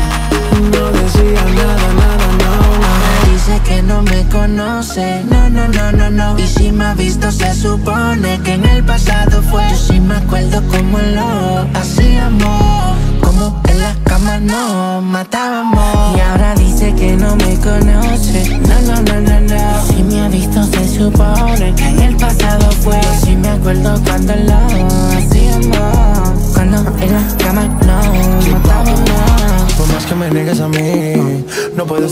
no 0.72 0.92
decía 0.92 1.44
nada, 1.56 1.94
nada, 1.94 2.28
no, 2.38 2.80
nada. 2.80 3.32
Dice 3.32 3.62
que 3.64 3.82
no 3.82 4.04
me 4.04 4.28
conoce, 4.28 5.24
no, 5.92 5.98
no, 5.98 6.10
no, 6.10 6.10
no, 6.10 6.34
no. 6.34 6.40
Y 6.40 6.48
si 6.48 6.72
me 6.72 6.86
ha 6.86 6.94
visto, 6.94 7.32
se 7.32 7.54
supone 7.54 8.40
que 8.44 8.54
en 8.54 8.66
el 8.66 8.84
pasado 8.84 9.42
fue. 9.44 9.64
Yo 9.70 9.76
sí 9.76 10.00
me 10.00 10.16
acuerdo 10.16 10.62
cómo 10.68 10.98
lo 11.00 11.68
hacíamos, 11.80 12.98
como 13.22 13.62
en 13.68 13.80
la 13.80 13.96
cama 14.04 14.40
nos 14.40 15.04
matábamos. 15.04 16.18
Y 16.18 16.20
ahora 16.22 16.56
dice 16.56 16.94
que 16.96 17.16
no 17.16 17.36
me 17.36 17.56
conoce, 17.60 18.60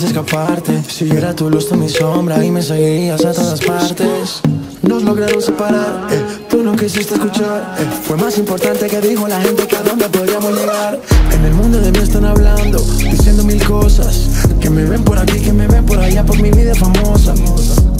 escaparte. 0.03 0.83
Si 0.87 1.09
era 1.09 1.35
tu 1.35 1.49
luz, 1.49 1.69
tú 1.69 1.75
mi 1.75 1.89
sombra 1.89 2.43
y 2.43 2.51
me 2.51 2.61
seguirías 2.61 3.23
a 3.25 3.33
todas 3.33 3.59
partes. 3.61 4.41
Nos 4.81 5.03
lograron 5.03 5.41
separar, 5.41 6.07
eh, 6.11 6.45
tú 6.49 6.63
no 6.63 6.75
quisiste 6.75 7.15
escuchar. 7.15 7.75
eh, 7.79 7.85
fue 8.03 8.15
más 8.17 8.37
importante 8.37 8.87
que 8.87 9.01
dijo 9.01 9.27
la 9.27 9.41
gente 9.41 9.67
que 9.67 9.75
a 9.75 9.81
dónde 9.81 10.07
podríamos 10.09 10.53
llegar. 10.53 10.99
En 11.33 11.45
el 11.45 11.53
mundo 11.53 11.79
de 11.79 11.91
mí 11.91 11.99
están 11.99 12.25
hablando, 12.25 12.79
diciendo 12.79 13.43
mil 13.43 13.63
cosas. 13.65 14.29
Que 14.61 14.69
me 14.69 14.85
ven 14.85 15.03
por 15.03 15.17
aquí, 15.17 15.39
que 15.39 15.53
me 15.53 15.67
ven 15.67 15.85
por 15.85 15.99
allá, 15.99 16.25
por 16.25 16.41
mi 16.41 16.51
vida 16.51 16.73
famosa. 16.75 17.33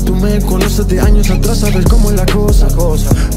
Tú 0.06 0.16
me 0.16 0.40
conoces 0.42 0.88
de 0.88 1.00
años 1.00 1.30
atrás, 1.30 1.60
sabes 1.60 1.86
cómo 1.86 2.12
es 2.12 2.16
la 2.18 2.26
cosa. 2.26 2.68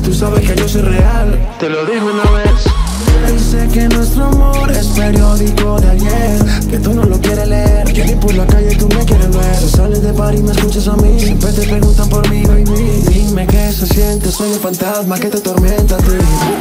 Tú 0.04 0.14
sabes 0.14 0.48
que 0.48 0.54
yo 0.56 0.68
soy 0.68 0.82
real, 0.82 1.56
te 1.58 1.68
lo 1.68 1.84
digo 1.84 2.06
una 2.06 2.30
vez. 2.30 2.89
Dice 3.32 3.68
que 3.72 3.88
nuestro 3.88 4.24
amor 4.26 4.70
es 4.70 4.86
periódico 4.88 5.80
de 5.80 5.90
ayer 5.90 6.44
Que 6.70 6.78
tú 6.78 6.94
no 6.94 7.04
lo 7.04 7.20
quieres 7.20 7.48
leer 7.48 7.92
Que 7.92 8.04
ni 8.04 8.14
por 8.14 8.34
la 8.34 8.46
calle 8.46 8.76
tú 8.76 8.88
me 8.88 9.04
quieres 9.04 9.30
ver 9.30 9.58
Tú 9.60 9.68
sales 9.68 10.02
de 10.02 10.12
par 10.12 10.34
y 10.34 10.42
me 10.42 10.52
escuchas 10.52 10.88
a 10.88 10.96
mí 10.96 11.18
Siempre 11.18 11.52
te 11.52 11.62
preguntan 11.62 12.08
por 12.08 12.28
mí, 12.30 12.42
baby 12.44 12.64
Dime 13.12 13.46
qué 13.46 13.72
se 13.72 13.86
siente, 13.86 14.30
soy 14.30 14.52
un 14.52 14.60
fantasma 14.60 15.18
que 15.18 15.28
te 15.28 15.38
atormenta 15.38 15.96
a 15.96 15.98
ti 15.98 16.12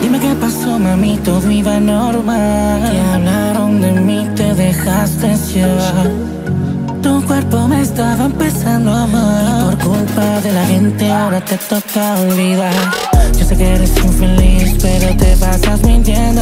Dime 0.02 0.19
qué 0.19 0.34
pasó, 0.36 0.80
mami, 0.80 1.17
todo 1.17 1.52
iba 1.52 1.80
normal. 1.80 2.91
Que 2.91 3.00
hablaron 3.00 3.82
de 3.82 3.91
mí, 3.91 4.28
te 4.36 4.54
dejaste 4.54 5.36
llevar. 5.54 6.38
Tu 7.01 7.25
cuerpo 7.25 7.67
me 7.67 7.81
estaba 7.81 8.25
empezando 8.25 8.91
a 8.91 9.03
amar. 9.03 9.73
Y 9.73 9.75
por 9.75 9.89
culpa 9.89 10.41
de 10.41 10.51
la 10.51 10.65
gente, 10.65 11.12
ahora 11.12 11.39
te 11.41 11.57
toca 11.57 12.15
olvidar. 12.19 12.73
Yo 13.38 13.45
sé 13.45 13.55
que 13.55 13.75
eres 13.75 13.95
infeliz, 13.97 14.75
pero 14.81 15.15
te 15.15 15.38
pasas 15.38 15.81
mintiendo. 15.83 16.41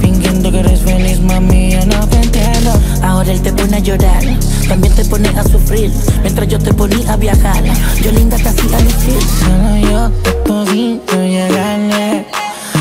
Fingiendo 0.00 0.50
que 0.50 0.60
eres 0.60 0.80
feliz, 0.80 1.20
mami, 1.20 1.72
yo 1.72 1.86
no 1.86 2.06
te 2.08 2.16
entiendo. 2.16 2.72
Ahora 3.02 3.30
él 3.30 3.40
te 3.40 3.52
pone 3.52 3.76
a 3.76 3.80
llorar, 3.80 4.22
también 4.68 4.94
te 4.94 5.04
pone 5.04 5.28
a 5.28 5.44
sufrir. 5.44 5.92
Mientras 6.22 6.48
yo 6.48 6.58
te 6.58 6.74
ponía 6.74 7.12
a 7.12 7.16
viajar, 7.16 7.62
yo 8.02 8.10
linda 8.10 8.36
te 8.36 8.48
hacía 8.48 8.80
lucir. 8.80 9.22
Solo 9.40 9.76
yo 9.76 10.10
he 10.24 10.32
podido 10.48 11.24
llegarle. 11.24 12.26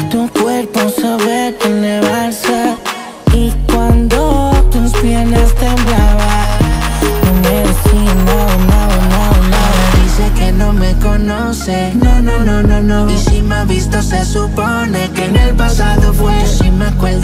Tu 0.10 0.28
cuerpo 0.30 0.80
sabe 1.00 1.56
elevarse. 1.66 2.83
visto 13.74 14.02
se 14.04 14.24
supone 14.24 15.10
que 15.16 15.26
en 15.26 15.36
el 15.36 15.56
pasado 15.56 16.14
fue. 16.14 16.34
Yo 16.42 16.48
sí 16.48 16.72
me 16.72 16.86
acuerdo 16.86 17.23